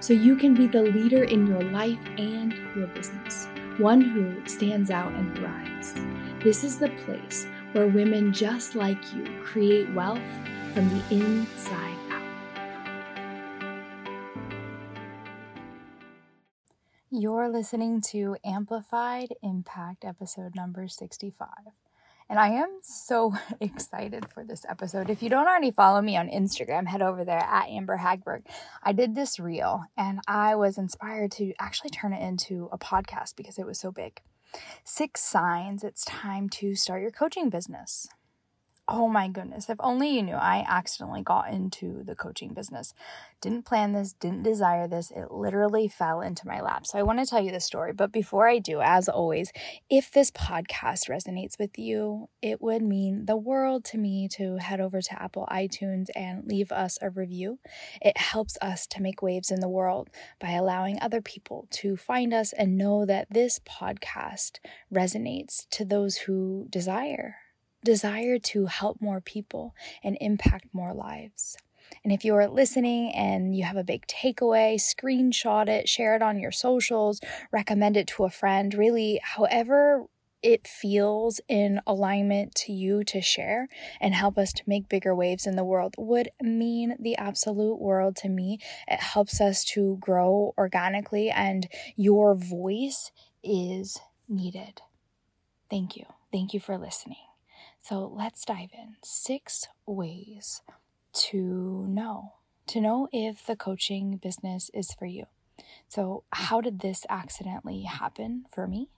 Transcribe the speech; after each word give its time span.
so 0.00 0.12
you 0.12 0.36
can 0.36 0.54
be 0.54 0.66
the 0.66 0.82
leader 0.82 1.24
in 1.24 1.46
your 1.46 1.62
life 1.62 2.04
and 2.18 2.52
your 2.74 2.86
business, 2.88 3.46
one 3.78 4.00
who 4.00 4.46
stands 4.46 4.90
out 4.90 5.12
and 5.12 5.36
thrives. 5.36 5.94
This 6.42 6.64
is 6.64 6.78
the 6.78 6.90
place 7.04 7.46
where 7.72 7.86
women 7.86 8.32
just 8.32 8.74
like 8.74 8.98
you 9.14 9.24
create 9.44 9.92
wealth 9.94 10.20
from 10.74 10.88
the 10.88 11.02
inside 11.14 11.98
out. 12.10 12.22
You're 17.10 17.48
listening 17.48 18.00
to 18.12 18.36
Amplified 18.44 19.34
Impact 19.42 20.04
episode 20.04 20.54
number 20.54 20.88
65. 20.88 21.48
And 22.28 22.38
I 22.40 22.48
am 22.48 22.78
so 22.82 23.34
excited 23.60 24.28
for 24.28 24.44
this 24.44 24.64
episode. 24.68 25.10
If 25.10 25.22
you 25.22 25.30
don't 25.30 25.46
already 25.46 25.70
follow 25.70 26.02
me 26.02 26.16
on 26.16 26.28
Instagram, 26.28 26.86
head 26.86 27.02
over 27.02 27.24
there 27.24 27.38
at 27.38 27.68
Amber 27.68 27.98
Hagberg. 27.98 28.42
I 28.82 28.92
did 28.92 29.14
this 29.14 29.38
reel 29.38 29.84
and 29.96 30.20
I 30.26 30.56
was 30.56 30.78
inspired 30.78 31.30
to 31.32 31.52
actually 31.60 31.90
turn 31.90 32.12
it 32.12 32.22
into 32.22 32.68
a 32.72 32.78
podcast 32.78 33.36
because 33.36 33.58
it 33.58 33.66
was 33.66 33.78
so 33.78 33.92
big. 33.92 34.20
Six 34.84 35.20
signs 35.20 35.84
it's 35.84 36.04
time 36.04 36.48
to 36.50 36.74
start 36.74 37.02
your 37.02 37.10
coaching 37.10 37.50
business. 37.50 38.08
Oh 38.88 39.08
my 39.08 39.26
goodness, 39.26 39.68
if 39.68 39.78
only 39.80 40.10
you 40.10 40.22
knew 40.22 40.36
I 40.36 40.64
accidentally 40.64 41.20
got 41.22 41.52
into 41.52 42.04
the 42.04 42.14
coaching 42.14 42.54
business. 42.54 42.94
Didn't 43.40 43.64
plan 43.64 43.94
this, 43.94 44.12
didn't 44.12 44.44
desire 44.44 44.86
this. 44.86 45.10
It 45.10 45.32
literally 45.32 45.88
fell 45.88 46.20
into 46.20 46.46
my 46.46 46.60
lap. 46.60 46.86
So 46.86 46.96
I 46.96 47.02
want 47.02 47.18
to 47.18 47.26
tell 47.26 47.42
you 47.42 47.50
the 47.50 47.58
story. 47.58 47.92
But 47.92 48.12
before 48.12 48.48
I 48.48 48.60
do, 48.60 48.80
as 48.80 49.08
always, 49.08 49.50
if 49.90 50.12
this 50.12 50.30
podcast 50.30 51.10
resonates 51.10 51.58
with 51.58 51.76
you, 51.76 52.28
it 52.40 52.62
would 52.62 52.80
mean 52.80 53.26
the 53.26 53.36
world 53.36 53.84
to 53.86 53.98
me 53.98 54.28
to 54.34 54.58
head 54.58 54.80
over 54.80 55.02
to 55.02 55.20
Apple 55.20 55.48
iTunes 55.50 56.06
and 56.14 56.46
leave 56.46 56.70
us 56.70 56.96
a 57.02 57.10
review. 57.10 57.58
It 58.00 58.16
helps 58.16 58.56
us 58.62 58.86
to 58.88 59.02
make 59.02 59.20
waves 59.20 59.50
in 59.50 59.58
the 59.58 59.68
world 59.68 60.10
by 60.38 60.52
allowing 60.52 61.00
other 61.02 61.20
people 61.20 61.66
to 61.72 61.96
find 61.96 62.32
us 62.32 62.52
and 62.52 62.78
know 62.78 63.04
that 63.04 63.26
this 63.32 63.58
podcast 63.58 64.60
resonates 64.94 65.66
to 65.70 65.84
those 65.84 66.18
who 66.18 66.68
desire 66.70 67.38
desire 67.84 68.38
to 68.38 68.66
help 68.66 69.00
more 69.00 69.20
people 69.20 69.74
and 70.02 70.16
impact 70.20 70.66
more 70.72 70.94
lives. 70.94 71.56
And 72.02 72.12
if 72.12 72.24
you 72.24 72.34
are 72.34 72.48
listening 72.48 73.12
and 73.12 73.56
you 73.56 73.64
have 73.64 73.76
a 73.76 73.84
big 73.84 74.06
takeaway, 74.06 74.74
screenshot 74.74 75.68
it, 75.68 75.88
share 75.88 76.16
it 76.16 76.22
on 76.22 76.38
your 76.38 76.52
socials, 76.52 77.20
recommend 77.52 77.96
it 77.96 78.06
to 78.08 78.24
a 78.24 78.30
friend, 78.30 78.74
really, 78.74 79.20
however 79.22 80.06
it 80.42 80.66
feels 80.66 81.40
in 81.48 81.80
alignment 81.86 82.54
to 82.54 82.72
you 82.72 83.02
to 83.02 83.20
share 83.20 83.68
and 84.00 84.14
help 84.14 84.38
us 84.38 84.52
to 84.52 84.62
make 84.66 84.88
bigger 84.88 85.14
waves 85.14 85.46
in 85.46 85.56
the 85.56 85.64
world 85.64 85.94
would 85.98 86.28
mean 86.40 86.94
the 87.00 87.16
absolute 87.16 87.80
world 87.80 88.14
to 88.16 88.28
me. 88.28 88.60
It 88.86 89.00
helps 89.00 89.40
us 89.40 89.64
to 89.64 89.96
grow 89.98 90.54
organically, 90.56 91.30
and 91.30 91.68
your 91.96 92.34
voice 92.34 93.10
is 93.42 93.98
needed. 94.28 94.82
Thank 95.68 95.96
you. 95.96 96.04
Thank 96.30 96.54
you 96.54 96.60
for 96.60 96.78
listening. 96.78 97.25
So 97.88 98.12
let's 98.12 98.44
dive 98.44 98.70
in. 98.76 98.96
Six 99.04 99.68
ways 99.86 100.60
to 101.12 101.86
know, 101.86 102.32
to 102.66 102.80
know 102.80 103.06
if 103.12 103.46
the 103.46 103.54
coaching 103.54 104.16
business 104.16 104.72
is 104.74 104.90
for 104.98 105.06
you. 105.06 105.26
So, 105.86 106.24
how 106.32 106.60
did 106.60 106.80
this 106.80 107.06
accidentally 107.08 107.82
happen 107.82 108.46
for 108.52 108.66
me? 108.66 108.88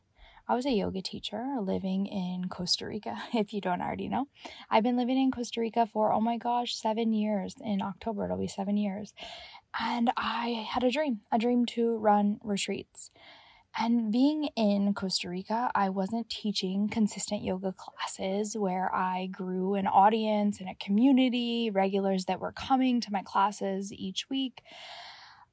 I 0.49 0.55
was 0.55 0.65
a 0.65 0.71
yoga 0.71 1.03
teacher 1.03 1.59
living 1.61 2.07
in 2.07 2.49
Costa 2.49 2.87
Rica, 2.87 3.23
if 3.35 3.53
you 3.53 3.61
don't 3.61 3.83
already 3.83 4.09
know. 4.09 4.29
I've 4.71 4.85
been 4.85 4.97
living 4.97 5.19
in 5.19 5.33
Costa 5.33 5.61
Rica 5.61 5.87
for, 5.87 6.11
oh 6.11 6.23
my 6.23 6.39
gosh, 6.39 6.75
seven 6.75 7.13
years. 7.13 7.57
In 7.63 7.83
October, 7.83 8.25
it'll 8.25 8.39
be 8.39 8.49
seven 8.49 8.79
years. 8.79 9.13
And 9.79 10.11
I 10.17 10.67
had 10.67 10.83
a 10.83 10.91
dream, 10.91 11.21
a 11.31 11.39
dream 11.39 11.67
to 11.67 11.99
run 11.99 12.41
retreats. 12.43 13.11
And 13.81 14.11
being 14.11 14.49
in 14.57 14.93
Costa 14.93 15.29
Rica, 15.29 15.71
I 15.73 15.91
wasn't 15.91 16.29
teaching 16.29 16.89
consistent 16.89 17.45
yoga 17.45 17.73
classes 17.73 18.57
where 18.57 18.93
I 18.93 19.27
grew 19.27 19.75
an 19.75 19.87
audience 19.87 20.59
and 20.59 20.69
a 20.69 20.75
community, 20.75 21.71
regulars 21.71 22.25
that 22.25 22.41
were 22.41 22.51
coming 22.51 23.01
to 23.03 23.13
my 23.13 23.23
classes 23.23 23.93
each 23.93 24.29
week. 24.29 24.63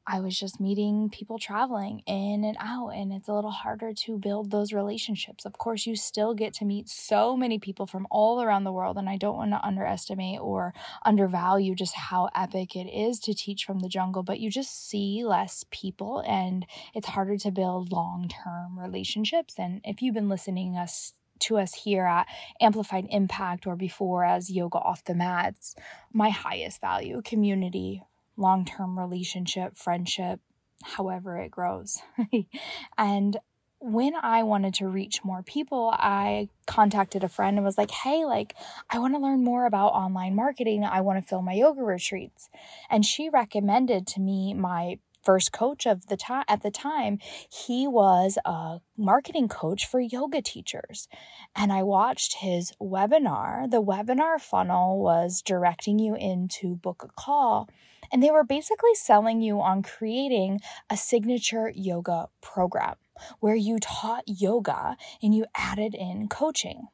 I 0.08 0.20
was 0.20 0.38
just 0.38 0.60
meeting 0.60 1.10
people 1.10 1.40
traveling 1.40 2.04
in 2.06 2.44
and 2.44 2.56
out, 2.60 2.90
and 2.90 3.12
it's 3.12 3.28
a 3.28 3.34
little 3.34 3.50
harder 3.50 3.92
to 3.92 4.20
build 4.20 4.52
those 4.52 4.72
relationships. 4.72 5.46
Of 5.46 5.58
course, 5.58 5.88
you 5.88 5.96
still 5.96 6.36
get 6.36 6.54
to 6.56 6.66
meet 6.66 6.90
so 6.90 7.36
many 7.36 7.58
people 7.58 7.88
from 7.88 8.06
all 8.12 8.40
around 8.40 8.66
the 8.66 8.72
world, 8.72 8.98
and 8.98 9.10
I 9.10 9.18
don't 9.18 9.38
want 9.38 9.52
to 9.52 9.66
underestimate 9.66 10.40
or 10.40 10.76
undervalue 11.04 11.74
just 11.74 11.96
how 11.96 12.30
epic 12.36 12.76
it 12.76 12.88
is 12.88 13.20
to 13.22 13.34
teach 13.34 13.66
from 13.66 13.80
the 13.80 13.90
jungle, 13.90 14.22
but 14.22 14.40
you 14.40 14.52
just 14.52 14.88
see 14.88 15.24
less 15.26 15.66
people, 15.72 16.20
and 16.28 16.68
it's 16.94 17.08
harder 17.08 17.38
to 17.38 17.50
build 17.50 17.92
long 17.92 18.30
term 18.30 18.78
relationships. 18.78 19.56
And 19.58 19.82
if 19.84 20.04
you've 20.04 20.14
been 20.14 20.30
listening 20.30 20.78
us 20.78 21.14
to 21.40 21.58
us 21.58 21.74
here 21.74 22.06
at 22.06 22.28
Amplified 22.62 23.08
Impact 23.10 23.66
or 23.66 23.76
before 23.76 24.24
as 24.24 24.52
Yoga 24.52 24.78
Off 24.78 25.04
the 25.04 25.16
Mats, 25.16 25.76
my 26.14 26.30
highest 26.30 26.80
value 26.80 27.22
community, 27.24 28.04
long 28.38 28.66
term 28.66 28.98
relationship, 28.98 29.78
friendship, 29.78 30.40
however 30.84 31.38
it 31.38 31.52
grows. 31.52 32.02
and 32.98 33.38
when 33.80 34.14
I 34.16 34.44
wanted 34.44 34.74
to 34.76 34.88
reach 34.88 35.24
more 35.24 35.44
people, 35.44 35.94
I 35.94 36.50
contacted 36.66 37.24
a 37.24 37.30
friend 37.30 37.58
and 37.58 37.66
was 37.66 37.78
like, 37.78 37.92
hey, 37.92 38.26
like, 38.26 38.56
I 38.90 39.00
want 39.00 39.14
to 39.14 39.20
learn 39.20 39.44
more 39.44 39.66
about 39.66 39.90
online 39.90 40.36
marketing. 40.36 40.84
I 40.84 41.02
want 41.02 41.22
to 41.22 41.28
fill 41.28 41.42
my 41.42 41.54
yoga 41.54 41.84
retreats. 41.84 42.50
And 42.90 43.06
she 43.06 43.30
recommended 43.30 44.08
to 44.08 44.22
me 44.22 44.54
my 44.54 44.98
first 45.26 45.52
coach 45.52 45.86
of 45.86 46.06
the 46.08 46.16
time 46.16 46.46
at 46.48 46.62
the 46.62 46.72
time 46.72 47.20
he 47.52 47.88
was 47.88 48.38
a 48.46 48.80
marketing 48.98 49.48
coach 49.50 49.86
for 49.86 50.00
yoga 50.00 50.42
teachers. 50.42 51.08
And 51.56 51.74
i 51.74 51.84
watched 51.84 52.36
his 52.36 52.72
webinar. 52.82 53.70
The 53.70 53.84
webinar 53.84 54.40
funnel 54.40 55.02
was 55.02 55.42
directing 55.42 56.00
you 56.00 56.16
into 56.16 56.76
book 56.76 57.04
a 57.04 57.12
call 57.20 57.68
and 58.12 58.22
they 58.22 58.32
were 58.32 58.44
basically 58.44 58.94
selling 58.94 59.42
you 59.42 59.60
on 59.60 59.82
creating 59.82 60.62
a 60.90 60.98
signature 60.98 61.72
yoga 61.74 62.30
program 62.42 62.96
where 63.40 63.56
you 63.56 63.80
taught 63.80 64.24
yoga 64.28 64.98
and 65.22 65.34
you 65.34 65.46
added 65.56 65.96
in 65.96 66.28
coaching 66.28 66.88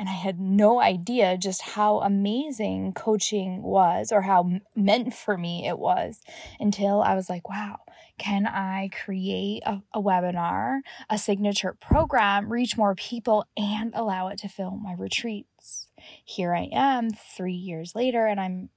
and 0.00 0.08
I 0.08 0.14
had 0.14 0.40
no 0.40 0.80
idea 0.80 1.36
just 1.36 1.60
how 1.60 2.00
amazing 2.00 2.94
coaching 2.94 3.62
was 3.62 4.12
or 4.12 4.22
how 4.22 4.50
meant 4.74 5.12
for 5.12 5.36
me 5.36 5.68
it 5.68 5.78
was 5.78 6.22
until 6.58 7.02
I 7.02 7.14
was 7.14 7.28
like, 7.28 7.50
wow, 7.50 7.80
can 8.16 8.46
I 8.46 8.88
create 8.88 9.62
a, 9.66 9.82
a, 9.92 10.00
webinar, 10.00 10.80
a 11.10 11.18
signature 11.18 11.76
program, 11.78 12.50
reach 12.50 12.78
more 12.78 12.94
people, 12.94 13.44
and 13.58 13.92
allow 13.94 14.28
it 14.28 14.38
to 14.38 14.48
fill 14.48 14.70
my 14.70 14.94
retreats? 14.94 15.88
Here 16.24 16.54
I 16.54 16.70
am 16.72 17.10
three 17.10 17.52
years 17.52 17.94
later, 17.94 18.26
and 18.26 18.40
I'm 18.40 18.70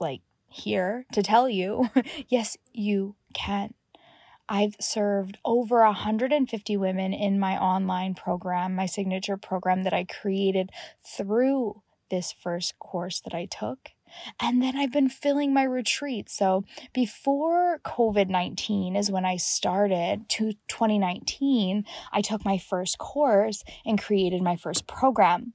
like 0.00 0.22
here 0.48 1.04
to 1.12 1.22
tell 1.22 1.46
you 1.46 1.90
yes, 2.28 2.56
you 2.72 3.16
can. 3.34 3.74
I've 4.50 4.74
served 4.80 5.38
over 5.44 5.84
150 5.84 6.76
women 6.76 7.14
in 7.14 7.38
my 7.38 7.56
online 7.56 8.16
program, 8.16 8.74
my 8.74 8.86
signature 8.86 9.36
program 9.36 9.84
that 9.84 9.94
I 9.94 10.04
created 10.04 10.70
through 11.06 11.82
this 12.10 12.32
first 12.32 12.76
course 12.80 13.20
that 13.20 13.32
I 13.32 13.46
took. 13.46 13.90
And 14.40 14.60
then 14.60 14.76
I've 14.76 14.90
been 14.90 15.08
filling 15.08 15.54
my 15.54 15.62
retreats. 15.62 16.36
So 16.36 16.64
before 16.92 17.78
COVID 17.84 18.28
19 18.28 18.96
is 18.96 19.08
when 19.08 19.24
I 19.24 19.36
started 19.36 20.28
to 20.30 20.54
2019, 20.66 21.84
I 22.12 22.20
took 22.20 22.44
my 22.44 22.58
first 22.58 22.98
course 22.98 23.62
and 23.86 24.02
created 24.02 24.42
my 24.42 24.56
first 24.56 24.88
program 24.88 25.54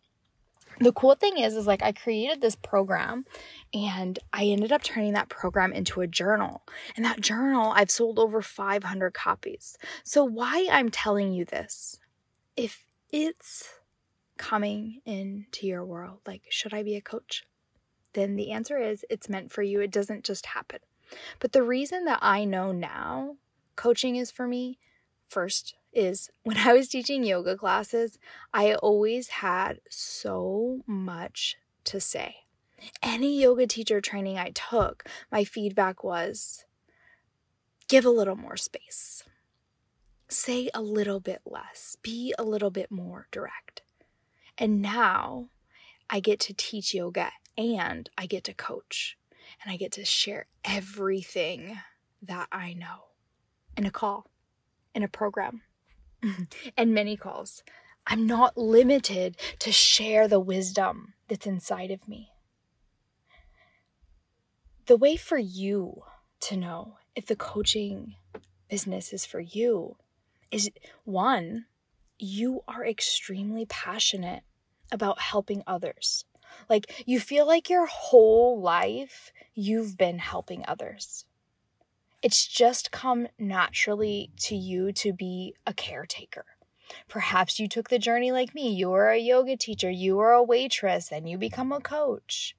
the 0.80 0.92
cool 0.92 1.16
thing 1.16 1.38
is 1.38 1.56
is 1.56 1.68
like 1.68 1.82
I 1.82 1.92
created 1.92 2.42
this 2.42 2.56
program 2.56 3.26
and 3.74 4.20
I 4.34 4.46
ended 4.46 4.72
up 4.72 4.84
turning 4.84 5.14
that 5.14 5.30
program 5.30 5.72
into 5.74 6.02
a 6.02 6.08
journal. 6.08 6.64
And 6.96 7.06
that 7.06 7.22
journal 7.22 7.72
I've 7.76 7.92
sold 7.92 8.20
over 8.20 8.42
500 8.42 9.14
copies. 9.14 9.78
So 10.04 10.24
why 10.24 10.68
I'm 10.72 10.90
telling 10.90 11.32
you 11.32 11.46
this 11.46 12.00
if 12.56 12.86
it's 13.12 13.70
coming 14.38 15.02
into 15.06 15.66
your 15.66 15.86
world 15.86 16.20
like 16.28 16.44
should 16.50 16.74
I 16.74 16.84
be 16.84 16.96
a 16.96 17.02
coach? 17.02 17.46
Then 18.14 18.36
the 18.36 18.52
answer 18.52 18.78
is 18.78 19.06
it's 19.10 19.30
meant 19.30 19.52
for 19.52 19.62
you. 19.62 19.82
It 19.82 19.92
doesn't 19.92 20.24
just 20.24 20.48
happen. 20.48 20.80
But 21.40 21.52
the 21.52 21.64
reason 21.64 22.06
that 22.06 22.20
I 22.22 22.46
know 22.46 22.72
now 22.72 23.38
coaching 23.76 24.16
is 24.16 24.32
for 24.32 24.48
me 24.48 24.80
first 25.28 25.76
is 25.96 26.30
when 26.44 26.58
I 26.58 26.74
was 26.74 26.90
teaching 26.90 27.24
yoga 27.24 27.56
classes, 27.56 28.20
I 28.54 28.76
always 28.76 29.30
had 29.30 29.80
so 29.90 30.82
much 30.86 31.56
to 31.86 32.00
say. 32.00 32.38
Any 33.02 33.42
yoga 33.42 33.66
teacher 33.66 34.02
training 34.02 34.38
I 34.38 34.52
took, 34.52 35.06
my 35.32 35.44
feedback 35.44 36.04
was 36.04 36.66
give 37.88 38.06
a 38.06 38.10
little 38.10 38.36
more 38.36 38.58
space. 38.58 39.24
Say 40.28 40.70
a 40.74 40.82
little 40.82 41.20
bit 41.20 41.42
less. 41.46 41.98
Be 42.02 42.34
a 42.38 42.44
little 42.44 42.72
bit 42.72 42.92
more 42.92 43.28
direct. 43.32 43.82
And 44.58 44.82
now 44.82 45.50
I 46.10 46.20
get 46.20 46.40
to 46.42 46.54
teach 46.54 46.94
yoga 46.94 47.32
and 47.58 48.10
I 48.18 48.26
get 48.26 48.44
to 48.46 48.54
coach 48.54 49.18
and 49.64 49.72
I 49.72 49.78
get 49.78 49.92
to 49.94 50.06
share 50.06 50.48
everything 50.64 51.78
that 52.22 52.48
I 52.52 52.74
know 52.74 53.06
in 53.78 53.86
a 53.86 53.92
call, 53.92 54.30
in 54.94 55.04
a 55.04 55.08
program, 55.08 55.62
and 56.78 56.94
many 56.94 57.18
calls. 57.18 57.64
I'm 58.08 58.28
not 58.28 58.58
limited 58.58 59.38
to 59.60 59.72
share 59.72 60.28
the 60.28 60.40
wisdom 60.40 61.14
that's 61.28 61.48
inside 61.48 61.92
of 61.92 62.08
me. 62.08 62.30
The 64.86 64.98
way 64.98 65.16
for 65.16 65.38
you 65.38 66.04
to 66.42 66.58
know 66.58 66.98
if 67.16 67.26
the 67.26 67.36
coaching 67.36 68.16
business 68.70 69.12
is 69.12 69.26
for 69.26 69.40
you 69.40 69.96
is 70.52 70.70
one, 71.04 71.66
you 72.20 72.62
are 72.68 72.86
extremely 72.86 73.66
passionate 73.66 74.44
about 74.92 75.20
helping 75.20 75.64
others. 75.66 76.26
Like 76.70 77.04
you 77.08 77.20
feel 77.20 77.48
like 77.48 77.70
your 77.70 77.88
whole 77.88 78.62
life 78.62 79.32
you've 79.56 79.98
been 79.98 80.20
helping 80.20 80.64
others. 80.68 81.26
It's 82.26 82.48
just 82.48 82.90
come 82.90 83.28
naturally 83.38 84.32
to 84.38 84.56
you 84.56 84.92
to 84.94 85.14
be 85.14 85.54
a 85.68 85.76
caretaker. 85.76 86.46
Perhaps 87.08 87.60
you 87.60 87.68
took 87.68 87.90
the 87.90 88.00
journey 88.00 88.32
like 88.32 88.56
me. 88.56 88.74
You 88.74 88.90
were 88.90 89.12
a 89.12 89.20
yoga 89.20 89.56
teacher, 89.56 89.92
you 89.92 90.16
were 90.16 90.32
a 90.32 90.42
waitress, 90.42 91.12
and 91.12 91.30
you 91.30 91.38
become 91.38 91.72
a 91.72 91.80
coach. 91.80 92.56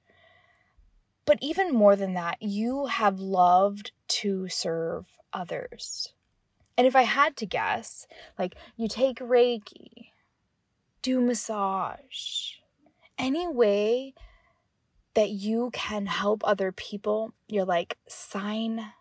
But 1.25 1.37
even 1.41 1.73
more 1.73 1.97
than 1.97 2.13
that, 2.13 2.41
you 2.41 2.85
have 2.85 3.19
loved 3.19 3.91
to 4.21 4.47
serve 4.47 5.17
others. 5.33 6.13
And 6.77 6.87
if 6.87 6.95
I 6.95 7.01
had 7.01 7.35
to 7.35 7.45
guess, 7.45 8.07
like 8.39 8.55
you 8.77 8.87
take 8.87 9.19
Reiki, 9.19 10.11
do 11.01 11.19
massage, 11.19 12.53
any 13.17 13.49
way 13.49 14.13
that 15.13 15.31
you 15.31 15.71
can 15.73 16.05
help 16.05 16.41
other 16.45 16.71
people, 16.71 17.33
you're 17.49 17.65
like, 17.65 17.97
sign 18.07 18.93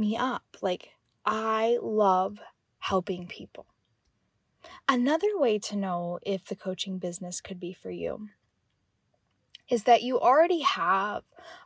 me 0.00 0.16
up. 0.16 0.56
Like, 0.60 0.88
I 1.24 1.78
love 1.80 2.38
helping 2.78 3.26
people. 3.26 3.66
Another 4.88 5.38
way 5.38 5.58
to 5.60 5.76
know 5.76 6.18
if 6.22 6.46
the 6.46 6.56
coaching 6.56 6.98
business 6.98 7.40
could 7.40 7.60
be 7.60 7.72
for 7.72 7.90
you 7.90 8.28
is 9.70 9.84
that 9.84 10.02
you 10.02 10.18
already 10.18 10.62
have 10.62 11.22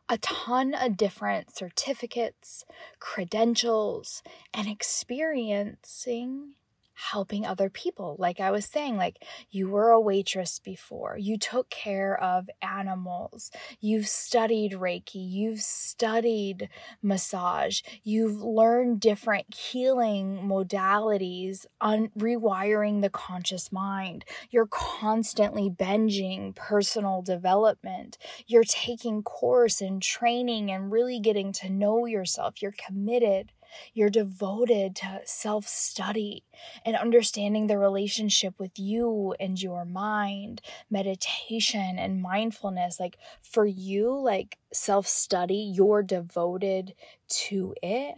a 0.09 0.19
ton 0.19 0.75
of 0.75 0.97
different 0.97 1.57
certificates, 1.57 2.65
credentials, 2.99 4.23
and 4.53 4.69
experiencing 4.69 6.55
helping 6.95 7.45
other 7.45 7.69
people. 7.69 8.17
Like 8.19 8.41
I 8.41 8.51
was 8.51 8.65
saying, 8.65 8.97
like 8.97 9.25
you 9.51 9.69
were 9.69 9.91
a 9.91 10.01
waitress 10.01 10.59
before, 10.59 11.17
you 11.19 11.37
took 11.37 11.69
care 11.71 12.19
of 12.21 12.49
animals, 12.63 13.51
you've 13.81 14.09
studied 14.09 14.73
Reiki, 14.73 15.31
you've 15.31 15.61
studied 15.61 16.69
massage, 17.03 17.83
you've 18.03 18.41
learned 18.41 19.01
different 19.01 19.53
healing 19.55 20.41
modalities 20.45 21.67
on 21.81 22.11
rewiring 22.19 23.03
the 23.03 23.11
conscious 23.11 23.73
mind. 23.73 24.25
You're 24.51 24.69
constantly 24.69 25.69
binging 25.69 26.55
personal 26.55 27.23
development. 27.23 28.19
You're 28.47 28.65
taking 28.65 29.23
course 29.23 29.81
and 29.81 30.01
training 30.01 30.71
and 30.71 30.93
really 30.93 31.19
getting 31.21 31.53
to 31.55 31.69
know 31.71 32.07
yourself. 32.07 32.63
You're 32.63 32.73
committed 32.73 33.53
you're 33.93 34.11
devoted 34.11 34.97
to 34.97 35.21
self 35.25 35.67
study 35.67 36.45
and 36.85 36.97
understanding 36.97 37.67
the 37.67 37.79
relationship 37.79 38.55
with 38.59 38.79
you 38.79 39.35
and 39.41 39.61
your 39.61 39.85
mind, 39.85 40.61
meditation 40.91 41.99
and 41.99 42.23
mindfulness. 42.23 42.99
Like 43.01 43.19
for 43.43 43.67
you, 43.67 44.15
like 44.19 44.59
self 44.73 45.07
study, 45.07 45.73
you're 45.75 46.03
devoted 46.03 46.95
to 47.29 47.75
it 47.83 48.17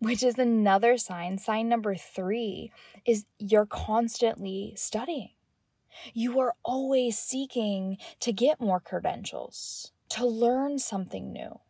which 0.00 0.22
is 0.22 0.38
another 0.38 0.96
sign. 0.96 1.38
Sign 1.38 1.68
number 1.68 1.94
three 1.94 2.70
is 3.04 3.24
you're 3.38 3.66
constantly 3.66 4.74
studying. 4.76 5.30
You 6.14 6.38
are 6.40 6.54
always 6.64 7.18
seeking 7.18 7.98
to 8.20 8.32
get 8.32 8.60
more 8.60 8.80
credentials, 8.80 9.92
to 10.10 10.26
learn 10.26 10.78
something 10.78 11.32
new 11.32 11.60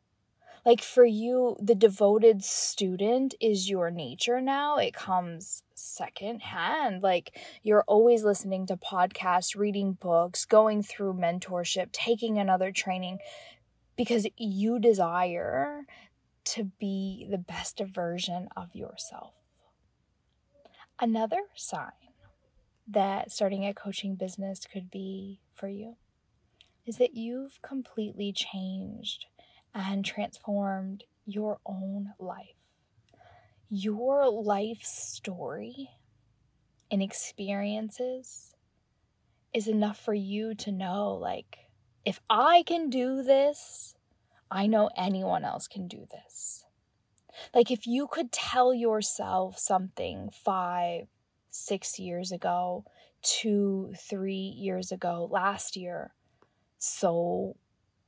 like 0.68 0.82
for 0.82 1.06
you 1.06 1.56
the 1.62 1.74
devoted 1.74 2.44
student 2.44 3.34
is 3.40 3.70
your 3.70 3.90
nature 3.90 4.38
now. 4.38 4.76
It 4.76 4.92
comes 4.92 5.62
second 5.74 6.42
hand 6.42 7.02
like 7.02 7.34
you're 7.62 7.84
always 7.88 8.22
listening 8.22 8.66
to 8.66 8.76
podcasts 8.76 9.56
reading 9.56 9.94
books 9.94 10.44
going 10.44 10.82
through 10.82 11.14
mentorship 11.14 11.88
taking 11.90 12.38
another 12.38 12.70
training 12.70 13.18
because 13.96 14.26
you 14.36 14.78
desire 14.78 15.86
to 16.44 16.64
be 16.78 17.26
the 17.30 17.38
best 17.38 17.80
version 17.80 18.48
of 18.54 18.74
yourself. 18.74 19.36
Another 21.00 21.44
sign 21.54 22.12
that 22.86 23.32
starting 23.32 23.64
a 23.64 23.72
coaching 23.72 24.16
business 24.16 24.66
could 24.70 24.90
be 24.90 25.40
for 25.54 25.68
you 25.68 25.96
is 26.84 26.98
that 26.98 27.14
you've 27.14 27.58
completely 27.62 28.34
changed 28.34 29.24
and 29.78 30.04
transformed 30.04 31.04
your 31.24 31.58
own 31.64 32.12
life. 32.18 32.56
Your 33.70 34.28
life 34.28 34.82
story 34.82 35.90
and 36.90 37.00
experiences 37.00 38.54
is 39.54 39.68
enough 39.68 40.00
for 40.00 40.14
you 40.14 40.54
to 40.56 40.72
know 40.72 41.14
like, 41.14 41.58
if 42.04 42.20
I 42.28 42.64
can 42.66 42.90
do 42.90 43.22
this, 43.22 43.94
I 44.50 44.66
know 44.66 44.90
anyone 44.96 45.44
else 45.44 45.68
can 45.68 45.86
do 45.86 46.06
this. 46.10 46.64
Like, 47.54 47.70
if 47.70 47.86
you 47.86 48.08
could 48.08 48.32
tell 48.32 48.74
yourself 48.74 49.58
something 49.58 50.30
five, 50.32 51.06
six 51.50 51.98
years 51.98 52.32
ago, 52.32 52.84
two, 53.22 53.92
three 53.96 54.54
years 54.58 54.90
ago, 54.90 55.28
last 55.30 55.76
year, 55.76 56.14
so 56.78 57.56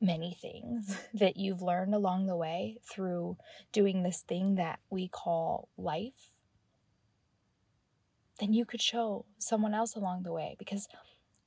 many 0.00 0.36
things 0.40 0.96
that 1.14 1.36
you've 1.36 1.62
learned 1.62 1.94
along 1.94 2.26
the 2.26 2.36
way 2.36 2.78
through 2.82 3.36
doing 3.72 4.02
this 4.02 4.22
thing 4.26 4.56
that 4.56 4.80
we 4.90 5.08
call 5.08 5.68
life, 5.76 6.30
then 8.38 8.52
you 8.52 8.64
could 8.64 8.80
show 8.80 9.26
someone 9.38 9.74
else 9.74 9.94
along 9.94 10.22
the 10.22 10.32
way 10.32 10.56
because 10.58 10.88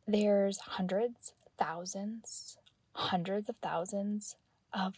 there's 0.07 0.59
hundreds, 0.59 1.33
thousands, 1.57 2.57
hundreds 2.93 3.49
of 3.49 3.55
thousands 3.61 4.35
of 4.71 4.95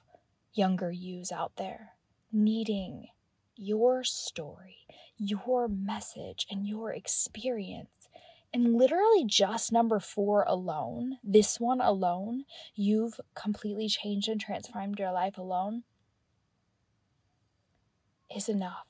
younger 0.54 0.92
yous 0.92 1.32
out 1.32 1.54
there 1.58 1.96
needing 2.32 3.08
your 3.56 4.04
story, 4.04 4.80
your 5.18 5.68
message, 5.70 6.46
and 6.52 6.68
your 6.68 6.92
experience 6.92 7.95
and 8.56 8.74
literally 8.74 9.26
just 9.26 9.74
number 9.74 10.00
four 10.00 10.46
alone, 10.48 11.18
this 11.22 11.60
one 11.60 11.82
alone, 11.82 12.46
you've 12.74 13.20
completely 13.34 13.90
changed 13.90 14.30
and 14.30 14.40
transformed 14.40 14.98
your 14.98 15.12
life 15.12 15.38
alone, 15.38 15.84
is 18.34 18.48
enough 18.48 18.88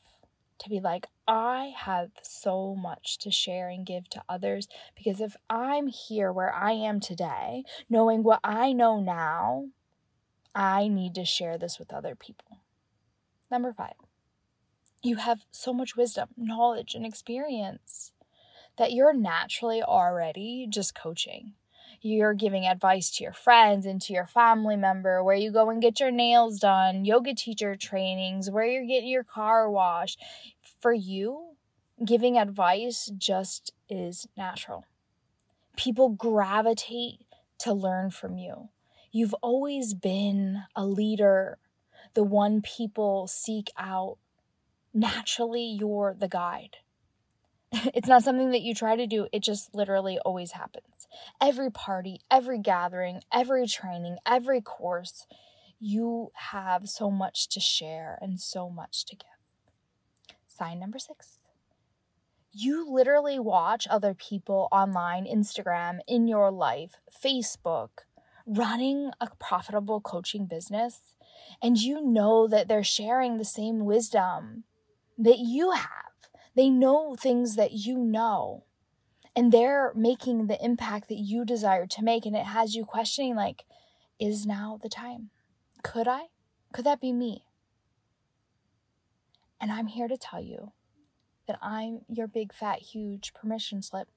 to 0.59 0.69
be 0.69 0.79
like, 0.79 1.07
I 1.27 1.73
have 1.75 2.11
so 2.21 2.75
much 2.75 3.17
to 3.17 3.31
share 3.31 3.67
and 3.67 3.87
give 3.87 4.07
to 4.09 4.21
others 4.29 4.67
because 4.95 5.19
if 5.19 5.35
I'm 5.49 5.87
here 5.87 6.31
where 6.31 6.53
I 6.53 6.73
am 6.73 6.99
today, 6.99 7.63
knowing 7.89 8.21
what 8.21 8.41
I 8.43 8.71
know 8.71 8.99
now, 8.99 9.69
I 10.53 10.87
need 10.87 11.15
to 11.15 11.25
share 11.25 11.57
this 11.57 11.79
with 11.79 11.91
other 11.91 12.13
people. 12.13 12.59
Number 13.49 13.73
five, 13.73 13.95
you 15.01 15.15
have 15.15 15.39
so 15.49 15.73
much 15.73 15.95
wisdom, 15.95 16.29
knowledge, 16.37 16.93
and 16.93 17.03
experience 17.03 18.11
that 18.77 18.91
you're 18.91 19.13
naturally 19.13 19.81
already 19.81 20.67
just 20.69 20.95
coaching. 20.95 21.53
You're 22.01 22.33
giving 22.33 22.65
advice 22.65 23.09
to 23.11 23.23
your 23.23 23.33
friends 23.33 23.85
and 23.85 24.01
to 24.03 24.13
your 24.13 24.27
family 24.27 24.75
member, 24.75 25.23
where 25.23 25.35
you 25.35 25.51
go 25.51 25.69
and 25.69 25.81
get 25.81 25.99
your 25.99 26.11
nails 26.11 26.59
done, 26.59 27.05
yoga 27.05 27.33
teacher 27.33 27.75
trainings, 27.75 28.51
where 28.51 28.65
you're 28.65 28.85
getting 28.85 29.09
your 29.09 29.23
car 29.23 29.69
washed. 29.69 30.21
For 30.79 30.93
you, 30.93 31.55
giving 32.03 32.37
advice 32.37 33.11
just 33.17 33.71
is 33.89 34.27
natural. 34.37 34.85
People 35.75 36.09
gravitate 36.09 37.21
to 37.59 37.73
learn 37.73 38.11
from 38.11 38.37
you. 38.37 38.69
You've 39.11 39.35
always 39.41 39.93
been 39.93 40.63
a 40.75 40.85
leader, 40.85 41.57
the 42.13 42.23
one 42.23 42.61
people 42.61 43.27
seek 43.27 43.71
out. 43.77 44.17
Naturally, 44.93 45.65
you're 45.65 46.15
the 46.17 46.27
guide 46.27 46.77
It's 47.93 48.07
not 48.07 48.23
something 48.23 48.51
that 48.51 48.61
you 48.61 48.73
try 48.73 48.95
to 48.95 49.07
do, 49.07 49.27
it 49.31 49.41
just 49.41 49.73
literally 49.73 50.17
always 50.19 50.51
happens. 50.51 51.07
Every 51.41 51.71
party, 51.71 52.21
every 52.29 52.59
gathering, 52.59 53.21
every 53.33 53.67
training, 53.67 54.17
every 54.25 54.61
course, 54.61 55.27
you 55.79 56.31
have 56.51 56.87
so 56.89 57.11
much 57.11 57.47
to 57.49 57.59
share 57.59 58.17
and 58.21 58.39
so 58.39 58.69
much 58.69 59.05
to 59.05 59.15
give. 59.15 59.27
Sign 60.47 60.79
number 60.79 60.99
six. 60.99 61.39
You 62.51 62.89
literally 62.89 63.37
watch 63.37 63.85
other 63.89 64.13
people 64.13 64.69
online, 64.71 65.25
Instagram, 65.25 65.99
in 66.07 66.27
your 66.27 66.51
life, 66.51 66.95
Facebook, 67.23 67.89
running 68.45 69.11
a 69.19 69.27
profitable 69.37 69.99
coaching 69.99 70.45
business, 70.45 71.01
and 71.61 71.77
you 71.77 72.01
know 72.01 72.47
that 72.47 72.69
they're 72.69 72.83
sharing 72.83 73.37
the 73.37 73.45
same 73.45 73.83
wisdom 73.83 74.63
that 75.17 75.39
you 75.39 75.71
have 75.71 76.04
they 76.55 76.69
know 76.69 77.15
things 77.15 77.55
that 77.55 77.73
you 77.73 77.97
know, 77.97 78.63
and 79.35 79.51
they're 79.51 79.91
making 79.95 80.47
the 80.47 80.63
impact 80.63 81.09
that 81.09 81.19
you 81.19 81.43
desire 81.43 81.85
to 81.87 82.03
make. 82.03 82.25
And 82.25 82.35
it 82.35 82.45
has 82.45 82.75
you 82.75 82.85
questioning, 82.85 83.35
like, 83.35 83.65
is 84.19 84.45
now 84.45 84.79
the 84.81 84.89
time? 84.89 85.29
Could 85.83 86.07
I? 86.07 86.27
Could 86.73 86.85
that 86.85 87.01
be 87.01 87.11
me? 87.11 87.43
And 89.59 89.71
I'm 89.71 89.87
here 89.87 90.07
to 90.07 90.17
tell 90.17 90.41
you 90.41 90.71
that 91.47 91.59
I'm 91.61 92.01
your 92.07 92.27
big, 92.27 92.53
fat, 92.53 92.79
huge 92.79 93.33
permission 93.33 93.81
slip 93.81 94.07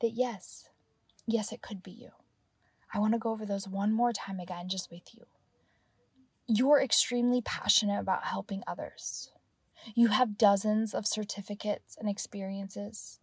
that 0.00 0.12
yes, 0.12 0.68
yes, 1.26 1.52
it 1.52 1.62
could 1.62 1.82
be 1.82 1.92
you. 1.92 2.10
I 2.92 2.98
want 2.98 3.12
to 3.14 3.18
go 3.18 3.30
over 3.30 3.46
those 3.46 3.66
one 3.68 3.92
more 3.92 4.12
time 4.12 4.38
again, 4.38 4.68
just 4.68 4.90
with 4.90 5.14
you. 5.14 5.26
You're 6.46 6.80
extremely 6.80 7.40
passionate 7.40 7.98
about 7.98 8.24
helping 8.24 8.62
others. 8.66 9.30
You 9.94 10.08
have 10.08 10.38
dozens 10.38 10.94
of 10.94 11.06
certificates 11.06 11.96
and 11.98 12.08
experiences. 12.08 13.18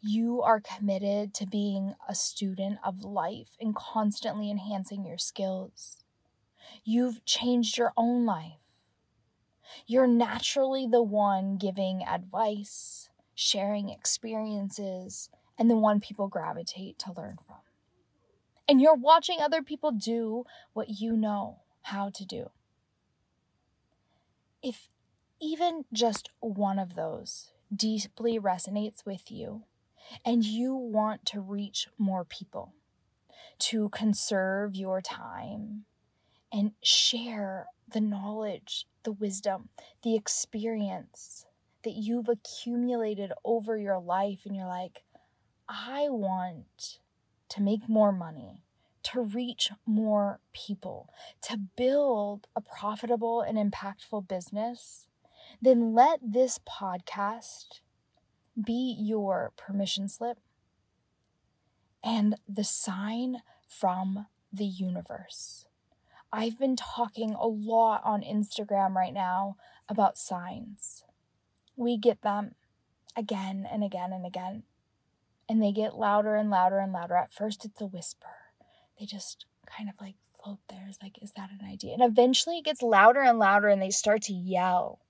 You 0.00 0.42
are 0.42 0.60
committed 0.60 1.32
to 1.34 1.46
being 1.46 1.94
a 2.08 2.14
student 2.14 2.78
of 2.84 3.04
life 3.04 3.56
and 3.60 3.76
constantly 3.76 4.50
enhancing 4.50 5.04
your 5.04 5.18
skills. 5.18 5.98
You've 6.84 7.24
changed 7.24 7.78
your 7.78 7.92
own 7.96 8.26
life. 8.26 8.58
You're 9.86 10.08
naturally 10.08 10.86
the 10.86 11.02
one 11.02 11.56
giving 11.56 12.02
advice, 12.02 13.10
sharing 13.34 13.88
experiences, 13.88 15.30
and 15.56 15.70
the 15.70 15.76
one 15.76 16.00
people 16.00 16.26
gravitate 16.26 16.98
to 17.00 17.12
learn 17.12 17.38
from. 17.46 17.58
And 18.68 18.80
you're 18.80 18.94
watching 18.94 19.40
other 19.40 19.62
people 19.62 19.92
do 19.92 20.44
what 20.72 21.00
you 21.00 21.16
know 21.16 21.60
how 21.82 22.10
to 22.10 22.24
do. 22.24 22.50
If 24.62 24.88
even 25.42 25.84
just 25.92 26.30
one 26.38 26.78
of 26.78 26.94
those 26.94 27.50
deeply 27.74 28.38
resonates 28.38 29.04
with 29.04 29.30
you 29.30 29.64
and 30.24 30.44
you 30.44 30.74
want 30.74 31.26
to 31.26 31.40
reach 31.40 31.88
more 31.98 32.24
people, 32.24 32.74
to 33.58 33.88
conserve 33.88 34.76
your 34.76 35.00
time 35.00 35.84
and 36.52 36.72
share 36.82 37.66
the 37.90 38.00
knowledge, 38.00 38.86
the 39.02 39.12
wisdom, 39.12 39.68
the 40.02 40.14
experience 40.14 41.46
that 41.82 41.94
you've 41.94 42.28
accumulated 42.28 43.32
over 43.44 43.76
your 43.76 43.98
life, 43.98 44.40
and 44.44 44.54
you're 44.54 44.66
like, 44.66 45.02
I 45.68 46.08
want 46.08 46.98
to 47.48 47.62
make 47.62 47.88
more 47.88 48.12
money, 48.12 48.62
to 49.04 49.22
reach 49.22 49.70
more 49.86 50.40
people, 50.52 51.08
to 51.42 51.56
build 51.56 52.46
a 52.54 52.60
profitable 52.60 53.40
and 53.40 53.56
impactful 53.58 54.28
business 54.28 55.08
then 55.60 55.94
let 55.94 56.20
this 56.22 56.58
podcast 56.58 57.80
be 58.60 58.96
your 58.98 59.52
permission 59.56 60.08
slip 60.08 60.38
and 62.02 62.36
the 62.48 62.64
sign 62.64 63.38
from 63.66 64.26
the 64.52 64.66
universe. 64.66 65.66
I've 66.32 66.58
been 66.58 66.76
talking 66.76 67.34
a 67.34 67.46
lot 67.46 68.02
on 68.04 68.22
Instagram 68.22 68.94
right 68.94 69.12
now 69.12 69.56
about 69.88 70.16
signs. 70.16 71.04
We 71.76 71.96
get 71.96 72.22
them 72.22 72.54
again 73.16 73.66
and 73.70 73.84
again 73.84 74.12
and 74.12 74.24
again, 74.24 74.62
and 75.48 75.62
they 75.62 75.72
get 75.72 75.96
louder 75.96 76.34
and 76.34 76.50
louder 76.50 76.78
and 76.78 76.92
louder. 76.92 77.16
At 77.16 77.32
first, 77.32 77.64
it's 77.64 77.80
a 77.80 77.86
whisper, 77.86 78.28
they 78.98 79.06
just 79.06 79.46
kind 79.66 79.88
of 79.88 79.94
like 80.00 80.14
float 80.42 80.60
there. 80.68 80.86
It's 80.88 81.02
like, 81.02 81.18
is 81.22 81.32
that 81.32 81.50
an 81.50 81.66
idea? 81.66 81.94
And 81.94 82.02
eventually, 82.02 82.58
it 82.58 82.64
gets 82.64 82.82
louder 82.82 83.20
and 83.20 83.38
louder, 83.38 83.68
and 83.68 83.80
they 83.80 83.90
start 83.90 84.22
to 84.22 84.32
yell. 84.32 85.00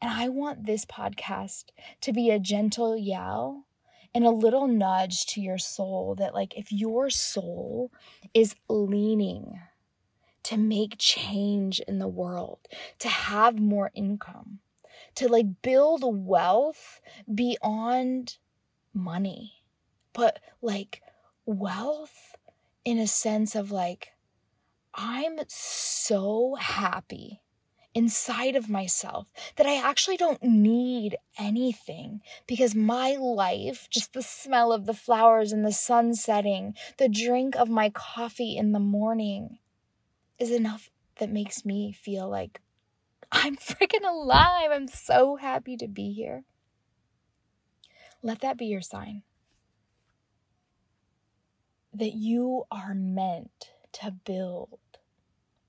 And 0.00 0.10
I 0.10 0.28
want 0.28 0.64
this 0.64 0.84
podcast 0.84 1.64
to 2.02 2.12
be 2.12 2.30
a 2.30 2.38
gentle 2.38 2.96
yell 2.96 3.66
and 4.14 4.24
a 4.24 4.30
little 4.30 4.66
nudge 4.66 5.26
to 5.26 5.40
your 5.40 5.58
soul 5.58 6.14
that, 6.16 6.34
like, 6.34 6.56
if 6.56 6.72
your 6.72 7.10
soul 7.10 7.92
is 8.32 8.54
leaning 8.68 9.60
to 10.44 10.56
make 10.56 10.94
change 10.98 11.80
in 11.80 11.98
the 11.98 12.08
world, 12.08 12.60
to 13.00 13.08
have 13.08 13.58
more 13.58 13.90
income, 13.94 14.60
to 15.16 15.28
like 15.28 15.62
build 15.62 16.02
wealth 16.04 17.00
beyond 17.32 18.38
money, 18.94 19.64
but 20.12 20.38
like 20.62 21.02
wealth 21.44 22.36
in 22.84 22.98
a 22.98 23.06
sense 23.06 23.54
of 23.54 23.70
like, 23.70 24.12
I'm 24.94 25.38
so 25.48 26.54
happy 26.54 27.42
inside 27.98 28.54
of 28.54 28.70
myself 28.70 29.26
that 29.56 29.66
I 29.66 29.76
actually 29.76 30.16
don't 30.16 30.40
need 30.40 31.16
anything 31.36 32.20
because 32.46 32.72
my 32.72 33.16
life, 33.16 33.88
just 33.90 34.12
the 34.12 34.22
smell 34.22 34.72
of 34.72 34.86
the 34.86 34.94
flowers 34.94 35.50
and 35.50 35.66
the 35.66 35.72
sun 35.72 36.14
setting, 36.14 36.74
the 36.98 37.08
drink 37.08 37.56
of 37.56 37.68
my 37.68 37.90
coffee 37.90 38.56
in 38.56 38.70
the 38.70 38.78
morning, 38.78 39.58
is 40.38 40.52
enough 40.52 40.90
that 41.16 41.28
makes 41.28 41.64
me 41.64 41.92
feel 41.92 42.28
like 42.28 42.60
I'm 43.32 43.56
freaking 43.70 44.08
alive. 44.08 44.70
I'm 44.70 44.86
so 44.86 45.34
happy 45.34 45.76
to 45.78 45.88
be 45.88 46.12
here. 46.12 46.44
Let 48.22 48.42
that 48.42 48.56
be 48.56 48.66
your 48.66 48.80
sign 48.80 49.22
that 51.92 52.14
you 52.14 52.62
are 52.70 52.94
meant 52.94 53.70
to 53.94 54.12
build 54.12 54.78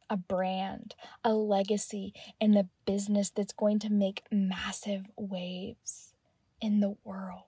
a 0.09 0.17
brand, 0.17 0.95
a 1.23 1.33
legacy, 1.33 2.13
and 2.41 2.57
a 2.57 2.69
business 2.85 3.29
that's 3.29 3.53
going 3.53 3.79
to 3.79 3.89
make 3.89 4.23
massive 4.31 5.09
waves 5.17 6.13
in 6.61 6.79
the 6.79 6.95
world. 7.03 7.43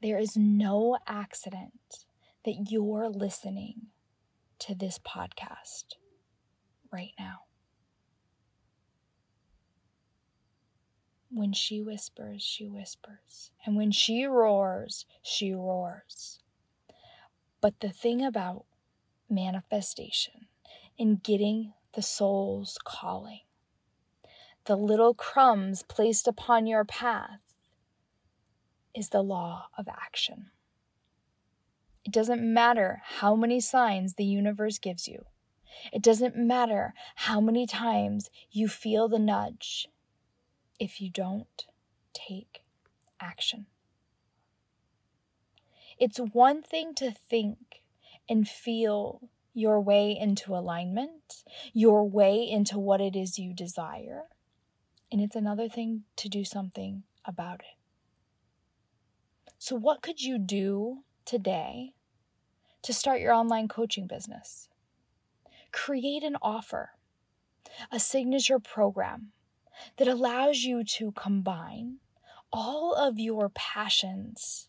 There 0.00 0.18
is 0.18 0.36
no 0.36 0.96
accident 1.06 2.04
that 2.44 2.70
you're 2.70 3.08
listening 3.08 3.88
to 4.60 4.74
this 4.74 4.98
podcast 4.98 5.96
right 6.92 7.12
now. 7.18 7.40
When 11.30 11.52
she 11.52 11.82
whispers, 11.82 12.42
she 12.42 12.68
whispers. 12.68 13.50
And 13.66 13.76
when 13.76 13.90
she 13.90 14.24
roars, 14.24 15.04
she 15.22 15.52
roars. 15.52 16.38
But 17.60 17.80
the 17.80 17.90
thing 17.90 18.24
about 18.24 18.64
manifestation 19.30 20.46
in 20.96 21.16
getting 21.16 21.72
the 21.94 22.02
soul's 22.02 22.78
calling. 22.84 23.40
The 24.64 24.76
little 24.76 25.14
crumbs 25.14 25.82
placed 25.82 26.28
upon 26.28 26.66
your 26.66 26.84
path 26.84 27.40
is 28.94 29.08
the 29.08 29.22
law 29.22 29.66
of 29.78 29.88
action. 29.88 30.50
It 32.04 32.12
doesn't 32.12 32.42
matter 32.42 33.02
how 33.04 33.34
many 33.34 33.60
signs 33.60 34.14
the 34.14 34.24
universe 34.24 34.78
gives 34.78 35.08
you. 35.08 35.24
It 35.92 36.02
doesn't 36.02 36.36
matter 36.36 36.94
how 37.14 37.40
many 37.40 37.66
times 37.66 38.30
you 38.50 38.68
feel 38.68 39.08
the 39.08 39.18
nudge 39.18 39.88
if 40.78 41.00
you 41.00 41.10
don't 41.10 41.66
take 42.12 42.62
action. 43.20 43.66
It's 45.98 46.18
one 46.18 46.62
thing 46.62 46.94
to 46.94 47.10
think 47.10 47.82
and 48.28 48.48
feel 48.48 49.28
your 49.54 49.80
way 49.80 50.16
into 50.18 50.54
alignment, 50.54 51.42
your 51.72 52.08
way 52.08 52.48
into 52.48 52.78
what 52.78 53.00
it 53.00 53.16
is 53.16 53.38
you 53.38 53.52
desire. 53.52 54.24
And 55.10 55.20
it's 55.20 55.36
another 55.36 55.68
thing 55.68 56.04
to 56.16 56.28
do 56.28 56.44
something 56.44 57.02
about 57.24 57.60
it. 57.60 57.78
So, 59.58 59.74
what 59.74 60.02
could 60.02 60.22
you 60.22 60.38
do 60.38 61.04
today 61.24 61.94
to 62.82 62.94
start 62.94 63.20
your 63.20 63.32
online 63.32 63.66
coaching 63.66 64.06
business? 64.06 64.68
Create 65.72 66.22
an 66.22 66.36
offer, 66.40 66.90
a 67.90 67.98
signature 67.98 68.60
program 68.60 69.32
that 69.96 70.08
allows 70.08 70.62
you 70.62 70.84
to 70.84 71.12
combine 71.12 71.96
all 72.52 72.94
of 72.94 73.18
your 73.18 73.48
passions 73.48 74.68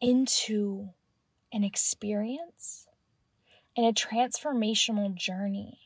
into 0.00 0.90
an 1.54 1.62
experience 1.62 2.88
and 3.76 3.86
a 3.86 3.92
transformational 3.92 5.14
journey 5.14 5.78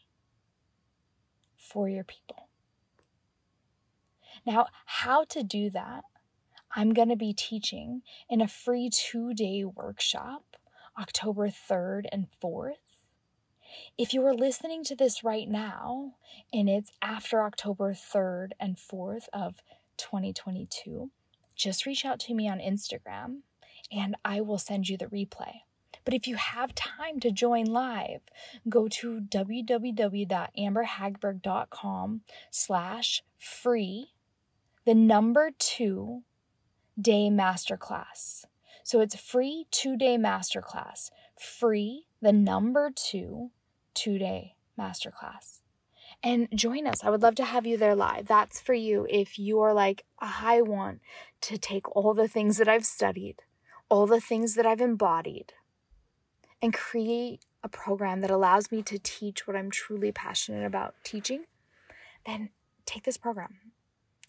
for 1.56 1.90
your 1.90 2.04
people. 2.04 2.48
Now, 4.46 4.68
how 4.86 5.24
to 5.24 5.42
do 5.42 5.68
that, 5.70 6.04
I'm 6.74 6.94
going 6.94 7.10
to 7.10 7.16
be 7.16 7.34
teaching 7.34 8.00
in 8.30 8.40
a 8.40 8.48
free 8.48 8.88
two 8.90 9.34
day 9.34 9.62
workshop 9.62 10.56
October 10.98 11.48
3rd 11.48 12.06
and 12.10 12.28
4th. 12.42 12.72
If 13.98 14.14
you 14.14 14.24
are 14.24 14.34
listening 14.34 14.84
to 14.84 14.96
this 14.96 15.22
right 15.22 15.48
now 15.48 16.14
and 16.50 16.70
it's 16.70 16.92
after 17.02 17.42
October 17.42 17.92
3rd 17.92 18.52
and 18.58 18.78
4th 18.78 19.28
of 19.34 19.56
2022, 19.98 21.10
just 21.54 21.84
reach 21.84 22.06
out 22.06 22.20
to 22.20 22.34
me 22.34 22.48
on 22.48 22.58
Instagram 22.58 23.40
and 23.90 24.16
I 24.24 24.40
will 24.40 24.58
send 24.58 24.88
you 24.88 24.96
the 24.96 25.06
replay. 25.06 25.62
But 26.04 26.14
if 26.14 26.26
you 26.26 26.34
have 26.36 26.74
time 26.74 27.20
to 27.20 27.30
join 27.30 27.66
live, 27.66 28.22
go 28.68 28.88
to 28.88 29.20
www.amberhagberg.com 29.20 32.20
slash 32.50 33.22
free, 33.36 34.14
the 34.84 34.94
number 34.94 35.50
two 35.58 36.22
day 37.00 37.30
masterclass. 37.30 38.44
So 38.82 39.00
it's 39.00 39.14
free 39.16 39.66
two 39.70 39.96
day 39.98 40.16
masterclass, 40.16 41.10
free 41.38 42.06
the 42.22 42.32
number 42.32 42.90
two 42.94 43.50
two 43.94 44.18
day 44.18 44.56
masterclass. 44.78 45.60
And 46.22 46.48
join 46.54 46.86
us. 46.86 47.04
I 47.04 47.10
would 47.10 47.22
love 47.22 47.34
to 47.36 47.44
have 47.44 47.66
you 47.66 47.76
there 47.76 47.94
live. 47.94 48.26
That's 48.26 48.60
for 48.60 48.74
you 48.74 49.06
if 49.10 49.38
you 49.38 49.60
are 49.60 49.74
like, 49.74 50.06
I 50.18 50.62
want 50.62 51.00
to 51.42 51.58
take 51.58 51.94
all 51.94 52.14
the 52.14 52.28
things 52.28 52.56
that 52.56 52.66
I've 52.66 52.86
studied, 52.86 53.42
all 53.88 54.06
the 54.06 54.20
things 54.20 54.54
that 54.54 54.66
I've 54.66 54.80
embodied, 54.80 55.52
and 56.60 56.74
create 56.74 57.44
a 57.62 57.68
program 57.68 58.20
that 58.20 58.30
allows 58.30 58.70
me 58.70 58.82
to 58.82 58.98
teach 58.98 59.46
what 59.46 59.56
I'm 59.56 59.70
truly 59.70 60.12
passionate 60.12 60.64
about 60.64 60.94
teaching, 61.04 61.44
then 62.26 62.50
take 62.84 63.04
this 63.04 63.16
program. 63.16 63.58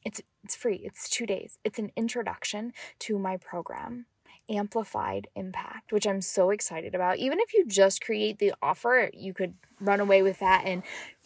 It's 0.05 0.21
it's 0.43 0.55
free. 0.55 0.81
It's 0.83 1.09
2 1.09 1.25
days. 1.25 1.59
It's 1.63 1.79
an 1.79 1.91
introduction 1.95 2.73
to 2.99 3.19
my 3.19 3.37
program, 3.37 4.05
Amplified 4.49 5.27
Impact, 5.35 5.91
which 5.91 6.07
I'm 6.07 6.21
so 6.21 6.49
excited 6.49 6.95
about. 6.95 7.17
Even 7.17 7.39
if 7.39 7.53
you 7.53 7.65
just 7.67 8.01
create 8.01 8.39
the 8.39 8.53
offer, 8.61 9.09
you 9.13 9.33
could 9.33 9.55
run 9.79 9.99
away 9.99 10.21
with 10.21 10.39
that 10.39 10.63
and 10.65 10.83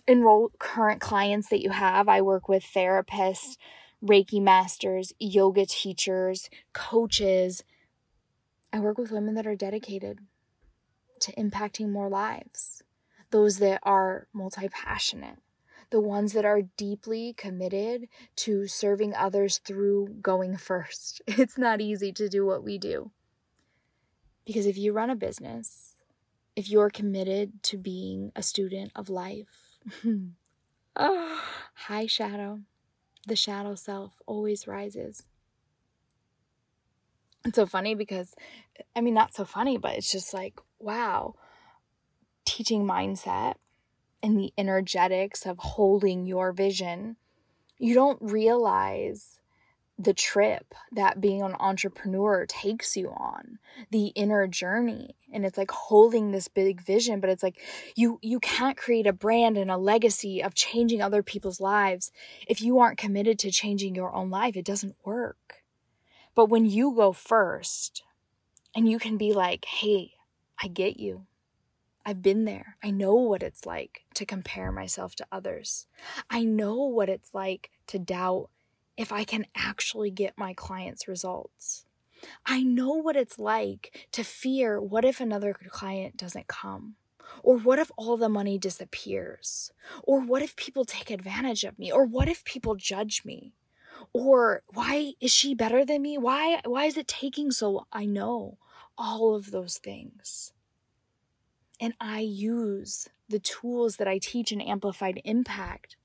enroll 0.07 0.51
current 0.59 0.99
clients 0.99 1.49
that 1.49 1.61
you 1.61 1.69
have. 1.69 2.09
I 2.09 2.21
work 2.21 2.49
with 2.49 2.63
therapists, 2.63 3.57
Reiki 4.03 4.41
masters, 4.41 5.13
yoga 5.19 5.65
teachers, 5.65 6.49
coaches. 6.73 7.63
I 8.73 8.79
work 8.79 8.97
with 8.97 9.11
women 9.11 9.35
that 9.35 9.45
are 9.45 9.55
dedicated 9.55 10.17
to 11.19 11.31
impacting 11.33 11.91
more 11.91 12.09
lives, 12.09 12.81
those 13.29 13.59
that 13.59 13.79
are 13.83 14.27
multi 14.33 14.67
passionate, 14.67 15.37
the 15.91 16.01
ones 16.01 16.33
that 16.33 16.43
are 16.43 16.63
deeply 16.75 17.33
committed 17.37 18.07
to 18.37 18.65
serving 18.65 19.13
others 19.13 19.59
through 19.59 20.15
going 20.23 20.57
first. 20.57 21.21
It's 21.27 21.55
not 21.57 21.81
easy 21.81 22.11
to 22.13 22.27
do 22.27 22.47
what 22.47 22.63
we 22.63 22.79
do. 22.79 23.11
Because 24.43 24.65
if 24.65 24.75
you 24.75 24.91
run 24.91 25.11
a 25.11 25.15
business, 25.15 25.95
if 26.55 26.67
you're 26.67 26.89
committed 26.89 27.61
to 27.63 27.77
being 27.77 28.31
a 28.35 28.41
student 28.41 28.91
of 28.95 29.07
life, 29.07 29.77
oh, 30.95 31.41
high 31.75 32.07
shadow, 32.07 32.61
the 33.27 33.35
shadow 33.35 33.75
self 33.75 34.15
always 34.25 34.67
rises. 34.67 35.23
It's 37.45 37.55
so 37.55 37.65
funny 37.65 37.93
because, 37.93 38.35
I 38.95 39.01
mean, 39.01 39.13
not 39.13 39.35
so 39.35 39.43
funny, 39.43 39.77
but 39.77 39.95
it's 39.95 40.11
just 40.11 40.33
like, 40.33 40.59
wow, 40.79 41.35
teaching 42.45 42.85
mindset 42.85 43.55
and 44.21 44.39
the 44.39 44.53
energetics 44.57 45.45
of 45.45 45.57
holding 45.59 46.25
your 46.25 46.53
vision, 46.53 47.17
you 47.77 47.93
don't 47.93 48.19
realize 48.21 49.41
the 49.99 50.13
trip 50.13 50.73
that 50.91 51.21
being 51.21 51.43
an 51.43 51.55
entrepreneur 51.59 52.45
takes 52.47 52.97
you 52.97 53.09
on 53.09 53.59
the 53.91 54.07
inner 54.07 54.47
journey. 54.47 55.15
And 55.31 55.45
it's 55.45 55.57
like 55.57 55.69
holding 55.69 56.31
this 56.31 56.47
big 56.47 56.81
vision 56.81 57.19
but 57.19 57.29
it's 57.29 57.43
like 57.43 57.59
you 57.95 58.19
you 58.21 58.39
can't 58.39 58.75
create 58.77 59.05
a 59.05 59.13
brand 59.13 59.55
and 59.57 59.69
a 59.69 59.77
legacy 59.77 60.41
of 60.41 60.55
changing 60.55 61.01
other 61.01 61.21
people's 61.21 61.61
lives 61.61 62.11
if 62.47 62.61
you 62.61 62.79
aren't 62.79 62.97
committed 62.97 63.37
to 63.39 63.51
changing 63.51 63.93
your 63.93 64.13
own 64.15 64.29
life. 64.31 64.55
It 64.55 64.65
doesn't 64.65 64.95
work 65.05 65.62
but 66.35 66.49
when 66.49 66.65
you 66.65 66.93
go 66.95 67.11
first 67.11 68.03
and 68.75 68.89
you 68.89 68.99
can 68.99 69.17
be 69.17 69.33
like 69.33 69.65
hey 69.65 70.11
i 70.61 70.67
get 70.67 70.97
you 70.97 71.25
I've 72.05 72.21
been 72.21 72.43
there. 72.45 72.77
I 72.83 72.91
know 72.91 73.15
what 73.15 73.43
it's 73.43 73.65
like 73.65 74.03
to 74.15 74.25
compare 74.25 74.71
myself 74.71 75.15
to 75.15 75.27
others. 75.31 75.87
I 76.29 76.43
know 76.43 76.75
what 76.83 77.07
it's 77.07 77.33
like 77.33 77.71
to 77.87 77.97
doubt 77.97 78.49
if 78.97 79.11
I 79.11 79.23
can 79.23 79.45
actually 79.55 80.11
get 80.11 80.37
my 80.37 80.53
clients 80.53 81.07
results. 81.07 81.85
I 82.45 82.63
know 82.63 82.91
what 82.91 83.15
it's 83.15 83.39
like 83.39 84.07
to 84.11 84.23
fear 84.23 84.81
what 84.81 85.05
if 85.05 85.19
another 85.19 85.53
client 85.53 86.17
doesn't 86.17 86.47
come? 86.47 86.95
Or 87.41 87.57
what 87.57 87.79
if 87.79 87.89
all 87.97 88.17
the 88.17 88.29
money 88.29 88.57
disappears? 88.57 89.71
Or 90.03 90.19
what 90.19 90.41
if 90.41 90.55
people 90.55 90.85
take 90.85 91.09
advantage 91.09 91.63
of 91.63 91.79
me? 91.79 91.91
Or 91.91 92.05
what 92.05 92.27
if 92.27 92.43
people 92.43 92.75
judge 92.75 93.23
me? 93.25 93.53
Or 94.11 94.63
why 94.73 95.13
is 95.21 95.31
she 95.31 95.53
better 95.55 95.85
than 95.85 96.01
me? 96.01 96.17
Why 96.17 96.61
why 96.65 96.85
is 96.85 96.97
it 96.97 97.07
taking 97.07 97.51
so 97.51 97.71
long? 97.71 97.85
I 97.91 98.05
know 98.05 98.57
all 98.97 99.35
of 99.35 99.51
those 99.51 99.77
things. 99.77 100.53
And 101.79 101.93
I 101.99 102.19
use 102.19 103.09
the 103.27 103.39
tools 103.39 103.97
that 103.97 104.07
I 104.07 104.17
teach 104.17 104.51
in 104.51 104.61
Amplified 104.61 105.21
Impact 105.23 105.97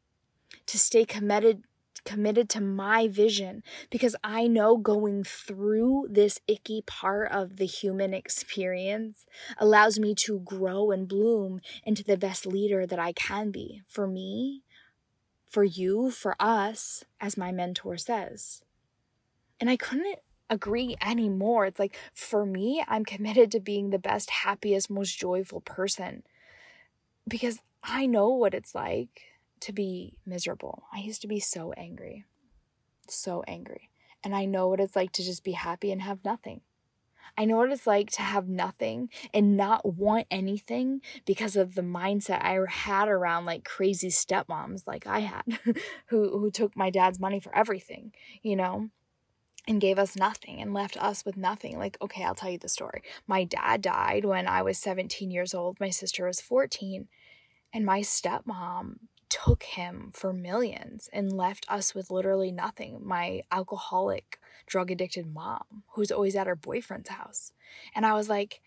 to 0.67 0.79
stay 0.79 1.05
committed 1.05 1.65
committed 2.05 2.49
to 2.49 2.61
my 2.61 3.07
vision 3.07 3.63
because 3.91 4.17
I 4.25 4.47
know 4.47 4.79
going 4.79 5.25
through 5.25 6.07
this 6.11 6.41
icky 6.49 6.83
part 6.87 7.31
of 7.31 7.57
the 7.57 7.67
human 7.67 8.15
experience 8.15 9.27
allows 9.59 9.99
me 9.99 10.15
to 10.15 10.41
grow 10.41 10.91
and 10.91 11.07
bloom 11.07 11.61
into 11.85 12.03
the 12.03 12.17
best 12.17 12.47
leader 12.47 12.87
that 12.87 12.99
I 12.99 13.13
can 13.13 13.51
be 13.51 13.83
for 13.87 14.07
me, 14.07 14.63
for 15.49 15.65
you, 15.65 16.11
for 16.11 16.37
us, 16.39 17.05
as 17.21 17.37
my 17.37 17.53
mentor 17.53 17.97
says. 17.97 18.63
And 19.61 19.69
I 19.69 19.77
couldn't 19.77 20.19
agree 20.51 20.97
anymore. 21.05 21.67
It's 21.67 21.79
like, 21.79 21.97
for 22.13 22.47
me, 22.47 22.85
I'm 22.87 23.05
committed 23.05 23.51
to 23.53 23.61
being 23.61 23.91
the 23.91 23.99
best, 23.99 24.31
happiest, 24.31 24.91
most 24.91 25.19
joyful 25.19 25.61
person 25.61 26.23
because 27.29 27.61
I 27.83 28.07
know 28.07 28.31
what 28.31 28.55
it's 28.55 28.75
like 28.75 29.23
to 29.61 29.73
be 29.73 30.19
miserable. 30.25 30.85
I 30.93 31.01
used 31.01 31.21
to 31.23 31.29
be 31.29 31.41
so 31.41 31.73
angry, 31.73 32.25
so 33.09 33.43
angry. 33.47 33.91
And 34.25 34.35
I 34.35 34.47
know 34.47 34.69
what 34.69 34.81
it's 34.81 34.97
like 34.97 35.13
to 35.13 35.23
just 35.23 35.45
be 35.45 35.53
happy 35.53 35.93
and 35.93 36.03
have 36.03 36.25
nothing. 36.25 36.63
I 37.39 37.45
know 37.45 37.57
what 37.59 37.71
it's 37.71 37.87
like 37.87 38.11
to 38.13 38.23
have 38.23 38.49
nothing 38.49 39.11
and 39.33 39.57
not 39.57 39.95
want 39.95 40.27
anything 40.29 41.01
because 41.25 41.55
of 41.55 41.77
the 41.77 41.83
mindset 41.83 42.43
I 42.43 42.59
had 42.69 43.07
around 43.07 43.47
like 43.47 43.65
crazy 43.65 44.09
stepmoms 44.09 44.89
like 44.89 45.07
I 45.07 45.21
had 45.21 45.45
who 46.07 46.39
who 46.41 46.51
took 46.51 46.77
my 46.77 46.91
dad's 46.91 47.21
money 47.21 47.39
for 47.39 47.55
everything, 47.55 48.13
you 48.43 48.57
know? 48.57 48.91
and 49.69 49.83
gave 49.83 49.99
us 49.99 50.17
nothing 50.17 50.63
and 50.63 50.73
left 50.73 50.97
us 50.97 51.27
with 51.27 51.37
nothing. 51.37 51.79
Like, 51.79 51.99
okay, 52.01 52.25
I'll 52.25 52.35
tell 52.35 52.51
you 52.51 52.59
the 52.59 52.71
story. 52.71 53.03
My 53.27 53.45
dad 53.45 53.83
died 53.83 54.25
when 54.25 54.49
I 54.49 54.63
was 54.63 54.79
17 54.79 55.31
years 55.31 55.53
old. 55.53 55.79
My 55.79 55.91
sister 55.91 56.25
was 56.25 56.41
14. 56.41 57.07
And 57.75 57.85
my 57.85 58.01
stepmom 58.01 58.97
took 59.29 59.63
him 59.65 60.11
for 60.15 60.33
millions 60.33 61.11
and 61.13 61.31
left 61.31 61.67
us 61.69 61.95
with 61.95 62.11
literally 62.11 62.51
nothing. 62.51 63.01
My 63.05 63.43
alcoholic, 63.53 64.41
drug 64.69 64.91
addicted 64.91 65.27
mom, 65.27 65.83
who's 65.95 66.13
always 66.13 66.37
at 66.37 66.47
her 66.47 66.57
boyfriend's 66.57 67.11
house. 67.11 67.53
And 67.95 68.07
I 68.07 68.15
was 68.15 68.29
like, 68.29 68.61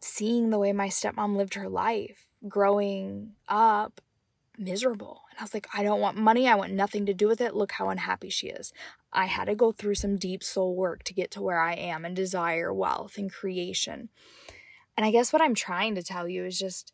seeing 0.00 0.50
the 0.50 0.58
way 0.58 0.72
my 0.72 0.88
stepmom 0.88 1.36
lived 1.36 1.54
her 1.54 1.68
life, 1.68 2.26
growing 2.48 3.32
up 3.48 4.00
miserable. 4.58 5.22
And 5.30 5.38
I 5.38 5.42
was 5.42 5.54
like, 5.54 5.68
I 5.74 5.82
don't 5.82 6.00
want 6.00 6.16
money. 6.16 6.48
I 6.48 6.54
want 6.54 6.72
nothing 6.72 7.06
to 7.06 7.14
do 7.14 7.28
with 7.28 7.40
it. 7.40 7.54
Look 7.54 7.72
how 7.72 7.88
unhappy 7.88 8.28
she 8.28 8.48
is. 8.48 8.72
I 9.12 9.26
had 9.26 9.46
to 9.46 9.54
go 9.54 9.72
through 9.72 9.94
some 9.94 10.16
deep 10.16 10.42
soul 10.42 10.74
work 10.74 11.04
to 11.04 11.14
get 11.14 11.30
to 11.32 11.42
where 11.42 11.60
I 11.60 11.74
am 11.74 12.04
and 12.04 12.16
desire 12.16 12.72
wealth 12.72 13.16
and 13.16 13.32
creation. 13.32 14.08
And 14.96 15.06
I 15.06 15.10
guess 15.10 15.32
what 15.32 15.42
I'm 15.42 15.54
trying 15.54 15.94
to 15.94 16.02
tell 16.02 16.28
you 16.28 16.44
is 16.44 16.58
just 16.58 16.92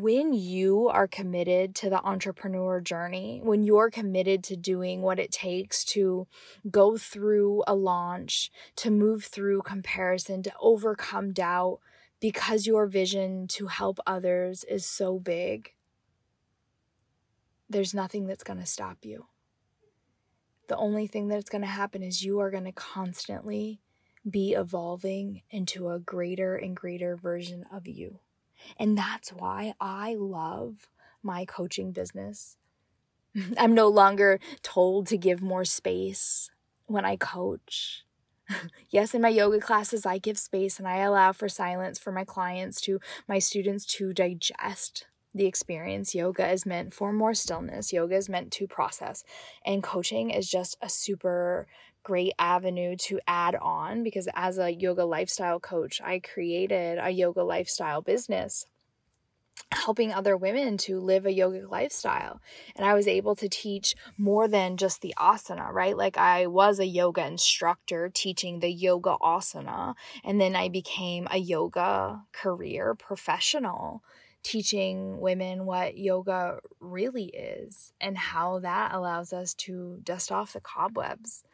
when 0.00 0.32
you 0.32 0.88
are 0.88 1.06
committed 1.06 1.74
to 1.74 1.90
the 1.90 2.02
entrepreneur 2.02 2.80
journey, 2.80 3.40
when 3.42 3.62
you're 3.62 3.90
committed 3.90 4.42
to 4.44 4.56
doing 4.56 5.02
what 5.02 5.18
it 5.18 5.30
takes 5.30 5.84
to 5.84 6.26
go 6.70 6.96
through 6.96 7.62
a 7.66 7.74
launch, 7.74 8.50
to 8.76 8.90
move 8.90 9.24
through 9.24 9.62
comparison, 9.62 10.42
to 10.42 10.52
overcome 10.60 11.32
doubt, 11.32 11.78
because 12.20 12.66
your 12.66 12.86
vision 12.86 13.46
to 13.48 13.66
help 13.66 13.98
others 14.06 14.64
is 14.64 14.86
so 14.86 15.18
big, 15.18 15.74
there's 17.68 17.92
nothing 17.92 18.26
that's 18.26 18.44
going 18.44 18.60
to 18.60 18.66
stop 18.66 18.98
you. 19.02 19.26
The 20.68 20.76
only 20.76 21.06
thing 21.06 21.28
that's 21.28 21.50
going 21.50 21.62
to 21.62 21.68
happen 21.68 22.02
is 22.02 22.24
you 22.24 22.38
are 22.38 22.50
going 22.50 22.64
to 22.64 22.72
constantly 22.72 23.80
be 24.28 24.52
evolving 24.52 25.42
into 25.50 25.90
a 25.90 25.98
greater 25.98 26.56
and 26.56 26.74
greater 26.74 27.16
version 27.16 27.66
of 27.70 27.86
you. 27.86 28.20
And 28.78 28.96
that's 28.96 29.30
why 29.30 29.74
I 29.80 30.14
love 30.18 30.88
my 31.22 31.44
coaching 31.44 31.92
business. 31.92 32.56
I'm 33.58 33.74
no 33.74 33.88
longer 33.88 34.40
told 34.62 35.06
to 35.08 35.16
give 35.16 35.42
more 35.42 35.64
space 35.64 36.50
when 36.86 37.04
I 37.04 37.16
coach. 37.16 38.04
yes, 38.90 39.14
in 39.14 39.22
my 39.22 39.28
yoga 39.28 39.60
classes, 39.60 40.04
I 40.04 40.18
give 40.18 40.38
space 40.38 40.78
and 40.78 40.86
I 40.86 40.98
allow 40.98 41.32
for 41.32 41.48
silence 41.48 41.98
for 41.98 42.12
my 42.12 42.24
clients 42.24 42.80
to, 42.82 43.00
my 43.28 43.38
students 43.38 43.86
to 43.86 44.12
digest 44.12 45.06
the 45.34 45.46
experience. 45.46 46.14
Yoga 46.14 46.50
is 46.50 46.66
meant 46.66 46.92
for 46.92 47.12
more 47.12 47.34
stillness, 47.34 47.92
yoga 47.92 48.16
is 48.16 48.28
meant 48.28 48.50
to 48.52 48.66
process, 48.66 49.24
and 49.64 49.82
coaching 49.82 50.30
is 50.30 50.48
just 50.48 50.76
a 50.82 50.88
super 50.88 51.66
great 52.02 52.32
avenue 52.38 52.96
to 52.96 53.20
add 53.26 53.54
on 53.56 54.02
because 54.02 54.28
as 54.34 54.58
a 54.58 54.72
yoga 54.72 55.04
lifestyle 55.04 55.60
coach, 55.60 56.00
I 56.02 56.18
created 56.20 56.98
a 57.00 57.10
yoga 57.10 57.42
lifestyle 57.42 58.02
business 58.02 58.66
helping 59.70 60.12
other 60.12 60.36
women 60.36 60.76
to 60.76 61.00
live 61.00 61.26
a 61.26 61.30
yogic 61.30 61.70
lifestyle. 61.70 62.40
And 62.76 62.86
I 62.86 62.94
was 62.94 63.08
able 63.08 63.34
to 63.36 63.48
teach 63.48 63.94
more 64.18 64.48
than 64.48 64.76
just 64.76 65.00
the 65.00 65.14
asana, 65.18 65.70
right? 65.72 65.96
Like 65.96 66.16
I 66.18 66.46
was 66.46 66.78
a 66.78 66.86
yoga 66.86 67.26
instructor 67.26 68.10
teaching 68.12 68.60
the 68.60 68.70
yoga 68.70 69.16
asana, 69.22 69.94
and 70.24 70.40
then 70.40 70.54
I 70.56 70.68
became 70.68 71.26
a 71.30 71.38
yoga 71.38 72.22
career 72.32 72.94
professional 72.94 74.02
teaching 74.42 75.20
women 75.20 75.66
what 75.66 75.96
yoga 75.96 76.58
really 76.80 77.26
is 77.26 77.92
and 78.00 78.18
how 78.18 78.58
that 78.58 78.92
allows 78.92 79.32
us 79.32 79.54
to 79.54 80.00
dust 80.02 80.32
off 80.32 80.52
the 80.52 80.60
cobwebs 80.60 81.44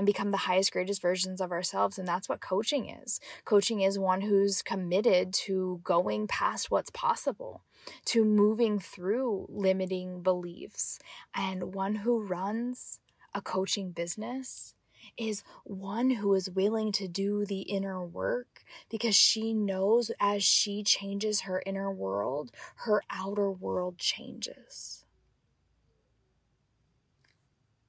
and 0.00 0.06
become 0.06 0.30
the 0.30 0.38
highest, 0.38 0.72
greatest 0.72 1.02
versions 1.02 1.42
of 1.42 1.52
ourselves. 1.52 1.98
And 1.98 2.08
that's 2.08 2.26
what 2.26 2.40
coaching 2.40 2.88
is. 2.88 3.20
Coaching 3.44 3.82
is 3.82 3.98
one 3.98 4.22
who's 4.22 4.62
committed 4.62 5.34
to 5.44 5.82
going 5.84 6.26
past 6.26 6.70
what's 6.70 6.88
possible, 6.88 7.64
to 8.06 8.24
moving 8.24 8.78
through 8.78 9.44
limiting 9.50 10.22
beliefs, 10.22 10.98
and 11.34 11.74
one 11.74 11.96
who 11.96 12.18
runs 12.18 12.98
a 13.34 13.42
coaching 13.42 13.90
business 13.90 14.72
is 15.18 15.44
one 15.64 16.08
who 16.08 16.32
is 16.32 16.48
willing 16.48 16.92
to 16.92 17.06
do 17.06 17.44
the 17.44 17.60
inner 17.60 18.02
work 18.02 18.64
because 18.88 19.14
she 19.14 19.52
knows 19.52 20.10
as 20.18 20.42
she 20.42 20.82
changes 20.82 21.42
her 21.42 21.62
inner 21.66 21.92
world, 21.92 22.52
her 22.86 23.02
outer 23.10 23.50
world 23.50 23.98
changes. 23.98 25.04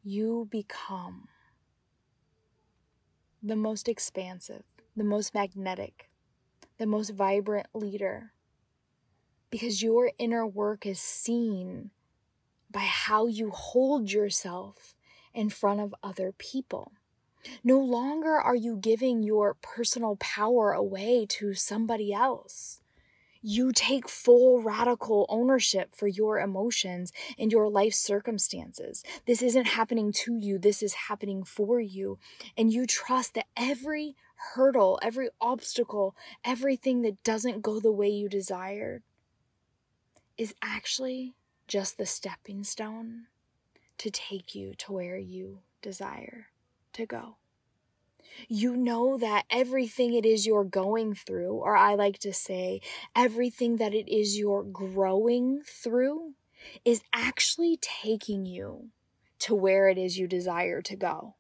You 0.04 0.50
become 0.52 1.30
the 3.42 3.56
most 3.56 3.88
expansive, 3.88 4.64
the 4.96 5.04
most 5.04 5.34
magnetic, 5.34 6.10
the 6.78 6.86
most 6.86 7.12
vibrant 7.12 7.68
leader 7.74 8.34
because 9.52 9.84
your 9.84 10.12
inner 10.18 10.48
work 10.48 10.86
is 10.86 11.00
seen 11.00 11.92
by 12.72 12.80
how 12.80 13.28
you 13.28 13.52
hold 13.52 14.12
yourself 14.12 14.96
in 15.34 15.50
front 15.50 15.82
of 15.82 15.94
other 16.02 16.32
people. 16.32 16.94
No 17.64 17.80
longer 17.80 18.36
are 18.40 18.56
you 18.56 18.78
giving 18.78 19.24
your 19.24 19.56
personal 19.56 20.16
power 20.16 20.72
away 20.72 21.26
to 21.28 21.54
somebody 21.54 22.14
else. 22.14 22.81
You 23.42 23.72
take 23.72 24.08
full 24.08 24.62
radical 24.62 25.26
ownership 25.28 25.96
for 25.96 26.08
your 26.08 26.40
emotions 26.40 27.12
and 27.40 27.52
your 27.52 27.70
life 27.70 27.94
circumstances. 27.94 29.04
This 29.26 29.42
isn't 29.42 29.66
happening 29.66 30.12
to 30.24 30.38
you, 30.38 30.60
this 30.60 30.84
is 30.84 30.94
happening 30.94 31.44
for 31.44 31.80
you. 31.80 32.20
And 32.56 32.72
you 32.72 32.86
trust 32.86 33.34
that 33.34 33.48
every 33.58 34.16
hurdle, 34.54 35.00
every 35.02 35.30
obstacle, 35.40 36.16
everything 36.44 37.02
that 37.02 37.24
doesn't 37.24 37.62
go 37.62 37.80
the 37.80 37.92
way 37.92 38.10
you 38.10 38.30
desired 38.30 39.04
is 40.38 40.54
actually 40.62 41.36
just 41.68 41.98
the 41.98 42.06
stepping 42.06 42.64
stone 42.64 43.28
to 43.98 44.10
take 44.10 44.56
you 44.56 44.74
to 44.76 44.92
where 44.92 45.18
you 45.18 45.60
desire 45.82 46.48
to 46.94 47.06
go. 47.06 47.38
You 48.48 48.76
know 48.76 49.18
that 49.18 49.46
everything 49.50 50.14
it 50.14 50.26
is 50.26 50.46
you're 50.46 50.64
going 50.64 51.16
through, 51.16 51.54
or 51.54 51.76
I 51.76 51.96
like 51.96 52.20
to 52.20 52.34
say, 52.34 52.82
everything 53.16 53.78
that 53.78 53.94
it 53.94 54.12
is 54.12 54.38
you're 54.38 54.64
growing 54.64 55.62
through, 55.66 56.34
is 56.86 57.02
actually 57.14 57.78
taking 57.82 58.46
you 58.46 58.90
to 59.40 59.56
where 59.56 59.90
it 59.90 59.98
is 59.98 60.18
you 60.18 60.28
desire 60.28 60.82
to 60.84 60.96
go. 60.96 61.36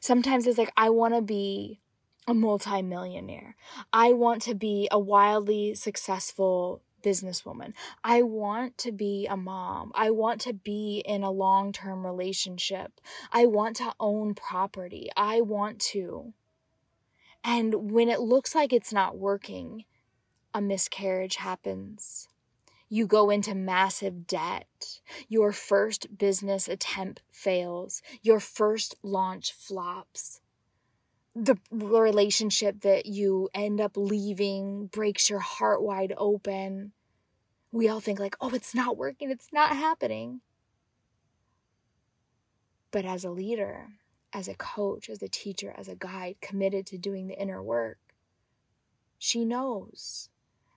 Sometimes 0.00 0.46
it's 0.46 0.58
like, 0.58 0.72
I 0.76 0.90
want 0.90 1.14
to 1.14 1.22
be 1.22 1.80
a 2.26 2.34
multimillionaire. 2.34 3.56
I 3.92 4.12
want 4.12 4.42
to 4.42 4.54
be 4.54 4.88
a 4.90 4.98
wildly 4.98 5.74
successful 5.74 6.82
businesswoman. 7.02 7.72
I 8.04 8.22
want 8.22 8.78
to 8.78 8.92
be 8.92 9.26
a 9.26 9.36
mom. 9.36 9.92
I 9.94 10.10
want 10.10 10.40
to 10.42 10.52
be 10.52 11.02
in 11.04 11.22
a 11.22 11.30
long 11.30 11.72
term 11.72 12.04
relationship. 12.06 13.00
I 13.32 13.46
want 13.46 13.76
to 13.76 13.94
own 13.98 14.34
property. 14.34 15.10
I 15.16 15.40
want 15.40 15.80
to. 15.92 16.32
And 17.44 17.90
when 17.90 18.08
it 18.08 18.20
looks 18.20 18.54
like 18.54 18.72
it's 18.72 18.92
not 18.92 19.18
working, 19.18 19.84
a 20.54 20.60
miscarriage 20.60 21.36
happens. 21.36 22.28
You 22.88 23.06
go 23.06 23.30
into 23.30 23.54
massive 23.54 24.26
debt. 24.26 25.00
Your 25.26 25.50
first 25.50 26.18
business 26.18 26.68
attempt 26.68 27.22
fails. 27.30 28.02
Your 28.20 28.38
first 28.38 28.96
launch 29.02 29.52
flops 29.52 30.41
the 31.34 31.56
relationship 31.70 32.80
that 32.80 33.06
you 33.06 33.48
end 33.54 33.80
up 33.80 33.96
leaving 33.96 34.86
breaks 34.86 35.30
your 35.30 35.38
heart 35.40 35.82
wide 35.82 36.12
open. 36.16 36.92
We 37.70 37.88
all 37.88 38.00
think, 38.00 38.20
like, 38.20 38.36
oh, 38.40 38.50
it's 38.50 38.74
not 38.74 38.96
working, 38.96 39.30
it's 39.30 39.52
not 39.52 39.76
happening. 39.76 40.40
But 42.90 43.06
as 43.06 43.24
a 43.24 43.30
leader, 43.30 43.88
as 44.32 44.48
a 44.48 44.54
coach, 44.54 45.08
as 45.08 45.22
a 45.22 45.28
teacher, 45.28 45.74
as 45.76 45.88
a 45.88 45.94
guide, 45.94 46.36
committed 46.42 46.86
to 46.86 46.98
doing 46.98 47.28
the 47.28 47.40
inner 47.40 47.62
work, 47.62 47.98
she 49.18 49.44
knows 49.44 50.28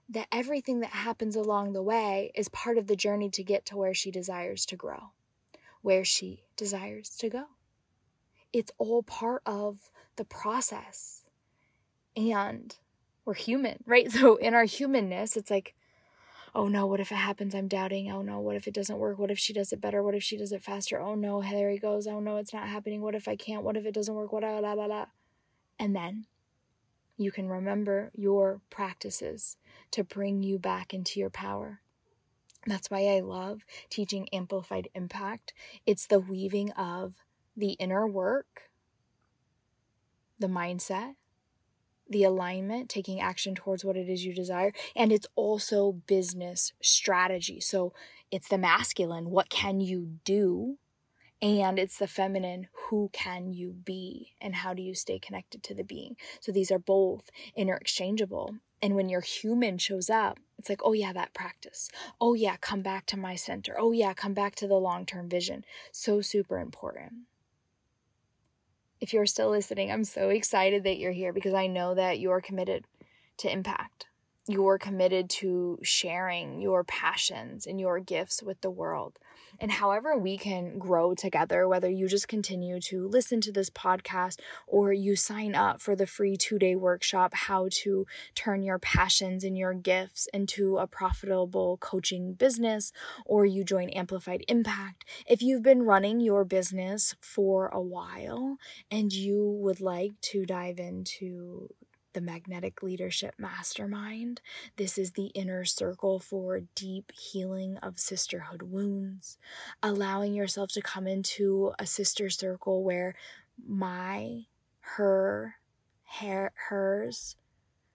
that 0.07 0.27
everything 0.31 0.79
that 0.81 0.91
happens 0.91 1.35
along 1.35 1.73
the 1.73 1.81
way 1.81 2.31
is 2.35 2.47
part 2.47 2.77
of 2.77 2.87
the 2.87 2.95
journey 2.95 3.29
to 3.31 3.43
get 3.43 3.65
to 3.65 3.75
where 3.75 3.93
she 3.93 4.11
desires 4.11 4.65
to 4.67 4.75
grow, 4.75 5.11
where 5.81 6.05
she 6.05 6.43
desires 6.55 7.09
to 7.17 7.29
go. 7.29 7.45
It's 8.55 8.71
all 8.77 9.03
part 9.03 9.41
of 9.45 9.89
the 10.15 10.23
process. 10.23 11.25
And 12.15 12.73
we're 13.25 13.33
human, 13.33 13.79
right? 13.85 14.09
So 14.09 14.37
in 14.37 14.53
our 14.53 14.63
humanness, 14.63 15.35
it's 15.35 15.51
like, 15.51 15.75
oh 16.55 16.69
no, 16.69 16.85
what 16.85 17.01
if 17.01 17.11
it 17.11 17.15
happens? 17.15 17.53
I'm 17.53 17.67
doubting. 17.67 18.09
Oh 18.09 18.21
no, 18.21 18.39
what 18.39 18.55
if 18.55 18.65
it 18.65 18.73
doesn't 18.73 18.97
work? 18.97 19.19
What 19.19 19.29
if 19.29 19.37
she 19.37 19.51
does 19.51 19.73
it 19.73 19.81
better? 19.81 20.01
What 20.01 20.15
if 20.15 20.23
she 20.23 20.37
does 20.37 20.53
it 20.53 20.63
faster? 20.63 21.01
Oh 21.01 21.15
no, 21.15 21.41
there 21.41 21.69
he 21.69 21.77
goes. 21.77 22.07
Oh 22.07 22.21
no, 22.21 22.37
it's 22.37 22.53
not 22.53 22.69
happening. 22.69 23.01
What 23.01 23.13
if 23.13 23.27
I 23.27 23.35
can't? 23.35 23.61
What 23.61 23.75
if 23.75 23.85
it 23.85 23.93
doesn't 23.93 24.15
work? 24.15 24.31
What 24.31 24.45
ah, 24.45 24.61
blah 24.61 24.75
blah 24.75 24.87
blah. 24.87 25.07
And 25.77 25.93
then 25.93 26.27
you 27.17 27.33
can 27.33 27.49
remember 27.49 28.09
your 28.15 28.61
practices 28.69 29.57
to 29.91 30.05
bring 30.05 30.43
you 30.43 30.57
back 30.59 30.93
into 30.93 31.19
your 31.19 31.29
power. 31.29 31.81
That's 32.65 32.89
why 32.89 33.05
I 33.05 33.19
love 33.19 33.65
teaching 33.89 34.29
amplified 34.31 34.87
impact. 34.95 35.53
It's 35.85 36.07
the 36.07 36.21
weaving 36.21 36.71
of 36.71 37.15
the 37.55 37.71
inner 37.73 38.07
work 38.07 38.65
the 40.39 40.47
mindset, 40.47 41.15
the 42.09 42.23
alignment, 42.23 42.89
taking 42.89 43.19
action 43.19 43.55
towards 43.55 43.83
what 43.83 43.97
it 43.97 44.09
is 44.09 44.25
you 44.25 44.33
desire, 44.33 44.73
and 44.95 45.11
it's 45.11 45.27
also 45.35 45.93
business 46.07 46.73
strategy. 46.81 47.59
So 47.59 47.93
it's 48.31 48.47
the 48.47 48.57
masculine, 48.57 49.29
what 49.29 49.49
can 49.49 49.79
you 49.79 50.19
do? 50.23 50.77
And 51.41 51.77
it's 51.77 51.97
the 51.97 52.07
feminine, 52.07 52.67
who 52.89 53.09
can 53.11 53.53
you 53.53 53.71
be? 53.71 54.35
And 54.39 54.55
how 54.55 54.73
do 54.73 54.81
you 54.81 54.95
stay 54.95 55.19
connected 55.19 55.63
to 55.63 55.73
the 55.73 55.83
being? 55.83 56.15
So 56.39 56.51
these 56.51 56.71
are 56.71 56.79
both 56.79 57.29
interchangeable. 57.55 58.55
And 58.81 58.95
when 58.95 59.09
your 59.09 59.21
human 59.21 59.77
shows 59.77 60.09
up, 60.09 60.39
it's 60.57 60.69
like, 60.69 60.81
oh 60.83 60.93
yeah, 60.93 61.11
that 61.13 61.33
practice. 61.33 61.89
Oh 62.21 62.35
yeah, 62.35 62.55
come 62.57 62.81
back 62.81 63.05
to 63.07 63.17
my 63.17 63.35
center. 63.35 63.75
Oh 63.77 63.91
yeah, 63.91 64.13
come 64.13 64.33
back 64.33 64.55
to 64.55 64.67
the 64.67 64.75
long 64.75 65.05
term 65.05 65.27
vision. 65.27 65.65
So 65.91 66.21
super 66.21 66.59
important 66.59 67.13
if 69.01 69.13
you're 69.13 69.25
still 69.25 69.49
listening, 69.49 69.91
I'm 69.91 70.03
so 70.03 70.29
excited 70.29 70.83
that 70.83 70.97
you're 70.97 71.11
here 71.11 71.33
because 71.33 71.53
I 71.53 71.67
know 71.67 71.93
that 71.95 72.19
you're 72.19 72.41
committed 72.41 72.85
to 73.37 73.51
impact. 73.51 74.07
You're 74.47 74.77
committed 74.77 75.29
to 75.31 75.79
sharing 75.81 76.61
your 76.61 76.83
passions 76.83 77.65
and 77.65 77.79
your 77.79 77.99
gifts 77.99 78.43
with 78.43 78.61
the 78.61 78.69
world 78.69 79.19
and 79.59 79.71
however 79.71 80.17
we 80.17 80.37
can 80.37 80.77
grow 80.77 81.13
together, 81.13 81.67
whether 81.67 81.89
you 81.89 82.07
just 82.07 82.27
continue 82.27 82.79
to 82.81 83.07
listen 83.07 83.41
to 83.41 83.51
this 83.51 83.69
podcast 83.69 84.39
or 84.67 84.91
you 84.93 85.15
sign 85.15 85.55
up 85.55 85.81
for 85.81 85.95
the 85.95 86.07
free 86.07 86.37
two 86.37 86.59
day 86.59 86.75
workshop, 86.75 87.33
How 87.33 87.67
to 87.83 88.05
Turn 88.33 88.63
Your 88.63 88.79
Passions 88.79 89.43
and 89.43 89.57
Your 89.57 89.73
Gifts 89.73 90.27
into 90.33 90.77
a 90.77 90.87
Profitable 90.87 91.77
Coaching 91.77 92.33
Business, 92.33 92.91
or 93.25 93.45
you 93.45 93.63
join 93.63 93.89
Amplified 93.89 94.43
Impact. 94.47 95.05
If 95.27 95.41
you've 95.41 95.63
been 95.63 95.83
running 95.83 96.19
your 96.19 96.43
business 96.43 97.15
for 97.19 97.67
a 97.67 97.81
while 97.81 98.57
and 98.91 99.11
you 99.13 99.45
would 99.61 99.81
like 99.81 100.19
to 100.21 100.45
dive 100.45 100.79
into 100.79 101.69
the 102.15 102.21
Magnetic 102.21 102.81
Leadership 102.81 103.35
Mastermind. 103.37 104.39
This 104.77 104.97
is 104.97 105.11
the 105.11 105.27
inner 105.35 105.65
circle 105.65 106.17
for 106.17 106.61
deep 106.73 107.11
healing 107.11 107.77
of 107.83 107.99
sisterhood 107.99 108.61
wounds, 108.61 109.37
allowing 109.83 110.33
yourself 110.33 110.71
to 110.71 110.81
come 110.81 111.07
into 111.07 111.73
a 111.77 111.85
sister 111.85 112.29
circle 112.29 112.85
where 112.85 113.15
my, 113.67 114.45
her, 114.79 115.55
her, 116.21 116.53
hers, 116.69 117.35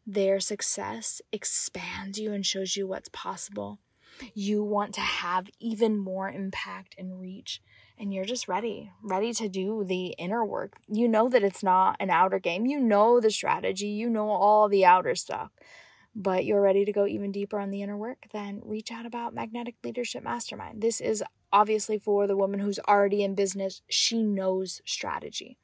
their 0.06 0.38
success 0.38 1.22
expands 1.32 2.18
you 2.18 2.34
and 2.34 2.44
shows 2.44 2.76
you 2.76 2.86
what's 2.86 3.08
possible. 3.08 3.78
You 4.34 4.62
want 4.62 4.92
to 4.96 5.00
have 5.00 5.48
even 5.60 5.96
more 5.96 6.30
impact 6.30 6.94
and 6.98 7.18
reach 7.18 7.62
and 8.00 8.14
you're 8.14 8.24
just 8.24 8.48
ready, 8.48 8.90
ready 9.02 9.34
to 9.34 9.48
do 9.48 9.84
the 9.84 10.14
inner 10.18 10.44
work. 10.44 10.76
You 10.88 11.06
know 11.06 11.28
that 11.28 11.44
it's 11.44 11.62
not 11.62 11.96
an 12.00 12.08
outer 12.08 12.38
game. 12.38 12.64
You 12.64 12.80
know 12.80 13.20
the 13.20 13.30
strategy, 13.30 13.88
you 13.88 14.08
know 14.08 14.30
all 14.30 14.70
the 14.70 14.86
outer 14.86 15.14
stuff, 15.14 15.50
but 16.14 16.46
you're 16.46 16.62
ready 16.62 16.86
to 16.86 16.92
go 16.92 17.06
even 17.06 17.30
deeper 17.30 17.60
on 17.60 17.70
the 17.70 17.82
inner 17.82 17.98
work, 17.98 18.24
then 18.32 18.62
reach 18.64 18.90
out 18.90 19.04
about 19.04 19.34
Magnetic 19.34 19.76
Leadership 19.84 20.24
Mastermind. 20.24 20.80
This 20.80 21.00
is 21.00 21.22
obviously 21.52 21.98
for 21.98 22.26
the 22.26 22.36
woman 22.36 22.60
who's 22.60 22.78
already 22.88 23.22
in 23.22 23.34
business, 23.34 23.82
she 23.88 24.22
knows 24.22 24.80
strategy. 24.86 25.58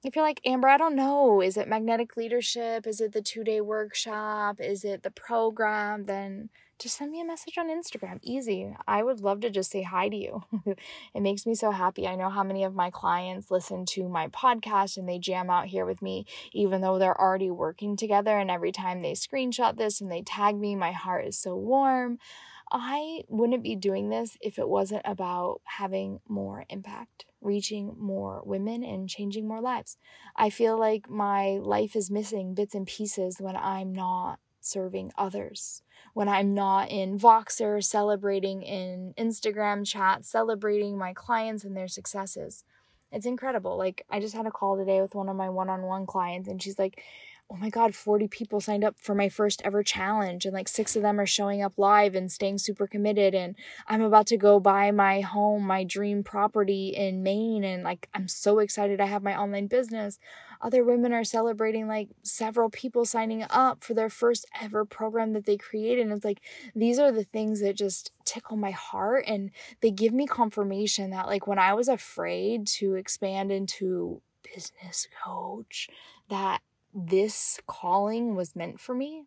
If 0.07 0.15
you're 0.15 0.25
like, 0.25 0.41
Amber, 0.47 0.69
I 0.69 0.77
don't 0.77 0.95
know, 0.95 1.41
is 1.41 1.57
it 1.57 1.67
magnetic 1.67 2.17
leadership? 2.17 2.87
Is 2.87 3.01
it 3.01 3.13
the 3.13 3.21
two 3.21 3.43
day 3.43 3.61
workshop? 3.61 4.61
Is 4.61 4.85
it 4.85 5.03
the 5.03 5.11
program? 5.11 6.05
Then 6.05 6.49
just 6.79 6.97
send 6.97 7.11
me 7.11 7.21
a 7.21 7.25
message 7.25 7.59
on 7.59 7.69
Instagram. 7.69 8.21
Easy. 8.23 8.73
I 8.87 9.03
would 9.03 9.19
love 9.19 9.41
to 9.41 9.51
just 9.51 9.73
say 9.73 9.83
hi 9.83 10.09
to 10.09 10.17
you. 10.17 10.45
it 11.13 11.23
makes 11.23 11.45
me 11.45 11.57
so 11.57 11.73
happy. 11.73 12.07
I 12.07 12.15
know 12.15 12.31
how 12.31 12.45
many 12.45 12.63
of 12.63 12.73
my 12.73 12.89
clients 12.89 13.51
listen 13.51 13.85
to 13.87 14.09
my 14.09 14.29
podcast 14.29 14.97
and 14.97 15.09
they 15.09 15.19
jam 15.19 15.51
out 15.51 15.67
here 15.67 15.85
with 15.85 16.01
me, 16.01 16.25
even 16.53 16.83
though 16.83 17.01
they're 17.01 17.21
already 17.21 17.51
working 17.51 17.97
together. 17.97 18.39
And 18.39 18.49
every 18.49 18.71
time 18.71 19.03
they 19.03 19.15
screenshot 19.15 19.77
this 19.77 20.01
and 20.01 20.13
they 20.13 20.23
tag 20.23 20.55
me, 20.55 20.77
my 20.77 20.93
heart 20.93 21.27
is 21.27 21.37
so 21.37 21.57
warm. 21.57 22.21
I 22.71 23.23
wouldn't 23.29 23.63
be 23.63 23.77
doing 23.77 24.09
this 24.09 24.37
if 24.41 24.59
it 24.59 24.69
wasn't 24.69 25.03
about 25.05 25.61
having 25.65 26.21
more 26.29 26.65
impact, 26.69 27.25
reaching 27.41 27.95
more 27.99 28.43
women, 28.45 28.83
and 28.83 29.09
changing 29.09 29.47
more 29.47 29.61
lives. 29.61 29.99
I 30.35 30.51
feel 30.51 30.79
like 30.79 31.09
my 31.09 31.59
life 31.63 31.95
is 31.95 32.11
missing 32.11 32.55
bits 32.55 32.75
and 32.75 32.87
pieces 32.87 33.37
when 33.41 33.57
I'm 33.57 33.93
not 33.93 34.41
serving 34.61 35.13
others, 35.17 35.83
when 36.13 36.29
I'm 36.29 36.55
not 36.55 36.91
in 36.91 37.19
Voxer 37.19 37.83
celebrating 37.85 38.63
in 38.63 39.15
Instagram 39.17 39.87
chat, 39.87 40.25
celebrating 40.25 40.99
my 40.99 41.13
clients 41.13 41.63
and 41.63 41.77
their 41.77 41.89
successes. 41.89 42.65
It's 43.13 43.27
incredible. 43.27 43.79
Like, 43.79 44.05
I 44.11 44.19
just 44.19 44.35
had 44.35 44.47
a 44.47 44.51
call 44.51 44.77
today 44.77 45.01
with 45.01 45.15
one 45.15 45.29
of 45.29 45.37
my 45.37 45.49
one 45.49 45.71
on 45.71 45.83
one 45.83 46.07
clients, 46.07 46.49
and 46.49 46.61
she's 46.61 46.79
like, 46.79 47.03
oh 47.51 47.57
my 47.57 47.71
god 47.71 47.95
40 47.95 48.29
people 48.29 48.61
signed 48.61 48.85
up 48.85 48.97
for 48.99 49.15
my 49.15 49.29
first 49.29 49.63
ever 49.65 49.83
challenge 49.83 50.45
and 50.45 50.55
like 50.55 50.69
six 50.69 50.97
of 50.97 51.03
them 51.03 51.21
are 51.21 51.27
showing 51.27 51.63
up 51.63 51.75
live 51.77 52.15
and 52.15 52.31
staying 52.31 52.59
super 52.59 52.87
committed 52.87 53.35
and 53.35 53.55
i'm 53.87 54.03
about 54.03 54.27
to 54.27 54.37
go 54.37 54.59
buy 54.59 54.91
my 54.91 55.21
home 55.21 55.63
my 55.63 55.85
dream 55.85 56.23
property 56.23 56.89
in 56.89 57.23
maine 57.23 57.65
and 57.65 57.85
like 57.85 58.09
i'm 58.15 58.29
so 58.29 58.59
excited 58.59 59.01
i 59.01 59.07
have 59.07 59.23
my 59.23 59.37
online 59.37 59.67
business. 59.67 60.19
Other 60.61 60.83
women 60.83 61.13
are 61.13 61.25
celebrating 61.25 61.87
like 61.87 62.09
several 62.23 62.71
people 62.71 63.05
signing 63.05 63.45
up 63.51 63.85
for 63.85 63.93
their 63.93 64.09
first 64.09 64.47
ever 64.61 64.85
program 64.85 65.33
that 65.35 65.45
they 65.45 65.57
created 65.57 66.07
and 66.07 66.13
it's 66.13 66.25
like 66.25 66.41
these 66.75 66.99
are 66.99 67.13
the 67.13 67.25
things 67.25 67.61
that 67.61 67.77
just 67.77 68.11
tickle 68.25 68.57
my 68.57 68.71
heart 68.71 69.25
and 69.27 69.51
they 69.83 69.91
give 69.91 70.13
me 70.15 70.27
confirmation 70.27 71.11
that 71.11 71.27
like 71.27 71.47
when 71.47 71.59
i 71.59 71.75
was 71.75 71.89
afraid 71.89 72.67
to 72.67 72.95
expand 72.95 73.53
into 73.53 74.23
business 74.43 75.09
coach 75.25 75.89
that 76.29 76.61
this 76.97 77.61
calling 77.67 78.35
was 78.35 78.57
meant 78.57 78.81
for 78.81 78.95
me. 78.95 79.25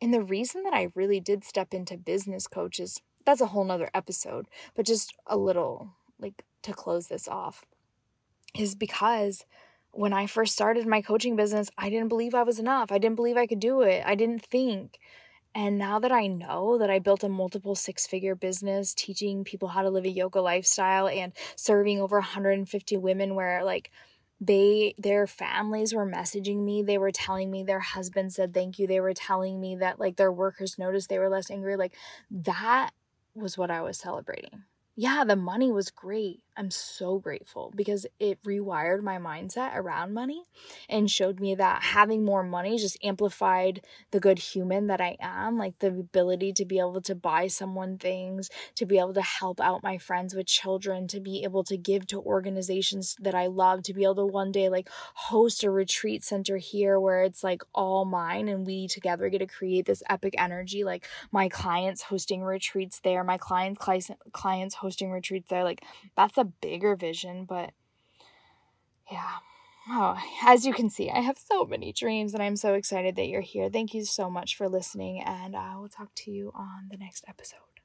And 0.00 0.12
the 0.12 0.22
reason 0.22 0.64
that 0.64 0.74
I 0.74 0.90
really 0.94 1.20
did 1.20 1.44
step 1.44 1.72
into 1.72 1.96
business 1.96 2.46
coaches, 2.48 3.00
that's 3.24 3.40
a 3.40 3.46
whole 3.46 3.64
nother 3.64 3.90
episode, 3.94 4.46
but 4.74 4.86
just 4.86 5.14
a 5.26 5.36
little 5.36 5.90
like 6.18 6.44
to 6.62 6.72
close 6.72 7.06
this 7.06 7.28
off, 7.28 7.64
is 8.56 8.74
because 8.74 9.44
when 9.92 10.12
I 10.12 10.26
first 10.26 10.54
started 10.54 10.86
my 10.86 11.00
coaching 11.02 11.36
business, 11.36 11.70
I 11.78 11.90
didn't 11.90 12.08
believe 12.08 12.34
I 12.34 12.42
was 12.42 12.58
enough. 12.58 12.90
I 12.90 12.98
didn't 12.98 13.16
believe 13.16 13.36
I 13.36 13.46
could 13.46 13.60
do 13.60 13.82
it. 13.82 14.02
I 14.06 14.14
didn't 14.14 14.42
think. 14.44 14.98
And 15.54 15.78
now 15.78 15.98
that 15.98 16.12
I 16.12 16.26
know 16.28 16.78
that 16.78 16.90
I 16.90 16.98
built 16.98 17.22
a 17.22 17.28
multiple 17.28 17.74
six 17.74 18.06
figure 18.06 18.34
business 18.34 18.94
teaching 18.94 19.44
people 19.44 19.68
how 19.68 19.82
to 19.82 19.90
live 19.90 20.06
a 20.06 20.10
yoga 20.10 20.40
lifestyle 20.40 21.06
and 21.06 21.32
serving 21.56 22.00
over 22.00 22.16
150 22.16 22.96
women, 22.96 23.34
where 23.34 23.62
like 23.62 23.90
they 24.44 24.94
their 24.98 25.26
families 25.28 25.94
were 25.94 26.06
messaging 26.06 26.64
me. 26.64 26.82
They 26.82 26.98
were 26.98 27.12
telling 27.12 27.48
me 27.50 27.62
their 27.62 27.80
husband 27.80 28.32
said 28.32 28.52
thank 28.52 28.78
you. 28.78 28.88
They 28.88 29.00
were 29.00 29.14
telling 29.14 29.60
me 29.60 29.76
that 29.76 30.00
like 30.00 30.16
their 30.16 30.32
workers 30.32 30.78
noticed 30.78 31.08
they 31.08 31.18
were 31.18 31.28
less 31.28 31.50
angry. 31.50 31.76
Like 31.76 31.94
that 32.30 32.90
was 33.34 33.56
what 33.56 33.70
i 33.70 33.80
was 33.80 33.98
celebrating. 33.98 34.64
Yeah 34.96 35.24
the 35.24 35.36
money 35.36 35.70
was 35.70 35.90
great 35.90 36.42
I'm 36.54 36.70
so 36.70 37.18
grateful 37.18 37.72
because 37.74 38.06
it 38.20 38.42
rewired 38.42 39.02
my 39.02 39.16
mindset 39.16 39.74
around 39.74 40.12
money 40.12 40.42
and 40.86 41.10
showed 41.10 41.40
me 41.40 41.54
that 41.54 41.82
having 41.82 42.26
more 42.26 42.42
money 42.42 42.76
just 42.76 43.02
amplified 43.02 43.80
the 44.10 44.20
good 44.20 44.38
human 44.38 44.88
that 44.88 45.00
I 45.00 45.16
am, 45.18 45.56
like 45.56 45.78
the 45.78 45.86
ability 45.88 46.52
to 46.54 46.66
be 46.66 46.78
able 46.78 47.00
to 47.02 47.14
buy 47.14 47.46
someone 47.46 47.96
things, 47.96 48.50
to 48.74 48.84
be 48.84 48.98
able 48.98 49.14
to 49.14 49.22
help 49.22 49.60
out 49.62 49.82
my 49.82 49.96
friends 49.96 50.34
with 50.34 50.46
children, 50.46 51.08
to 51.08 51.20
be 51.20 51.42
able 51.42 51.64
to 51.64 51.78
give 51.78 52.06
to 52.08 52.20
organizations 52.20 53.16
that 53.20 53.34
I 53.34 53.46
love, 53.46 53.82
to 53.84 53.94
be 53.94 54.04
able 54.04 54.16
to 54.16 54.26
one 54.26 54.52
day 54.52 54.68
like 54.68 54.90
host 55.14 55.64
a 55.64 55.70
retreat 55.70 56.22
center 56.22 56.58
here 56.58 57.00
where 57.00 57.22
it's 57.22 57.42
like 57.42 57.62
all 57.74 58.04
mine 58.04 58.48
and 58.48 58.66
we 58.66 58.88
together 58.88 59.30
get 59.30 59.38
to 59.38 59.46
create 59.46 59.86
this 59.86 60.02
epic 60.10 60.34
energy. 60.36 60.84
Like 60.84 61.08
my 61.30 61.48
clients 61.48 62.02
hosting 62.02 62.42
retreats 62.42 63.00
there, 63.02 63.24
my 63.24 63.38
clients 63.38 63.80
clients 64.32 64.74
hosting 64.74 65.10
retreats 65.10 65.48
there, 65.48 65.64
like 65.64 65.82
that's 66.14 66.36
a 66.42 66.52
bigger 66.60 66.96
vision, 66.96 67.44
but 67.44 67.70
yeah. 69.10 69.36
Oh, 69.88 70.16
as 70.46 70.64
you 70.64 70.72
can 70.72 70.90
see, 70.90 71.10
I 71.10 71.20
have 71.20 71.38
so 71.38 71.64
many 71.64 71.92
dreams 71.92 72.34
and 72.34 72.42
I'm 72.42 72.56
so 72.56 72.74
excited 72.74 73.16
that 73.16 73.26
you're 73.26 73.40
here. 73.40 73.68
Thank 73.68 73.94
you 73.94 74.04
so 74.04 74.30
much 74.30 74.56
for 74.56 74.68
listening, 74.68 75.20
and 75.20 75.56
uh, 75.56 75.58
I 75.58 75.76
will 75.76 75.88
talk 75.88 76.10
to 76.16 76.30
you 76.30 76.52
on 76.54 76.88
the 76.90 76.96
next 76.96 77.24
episode. 77.28 77.81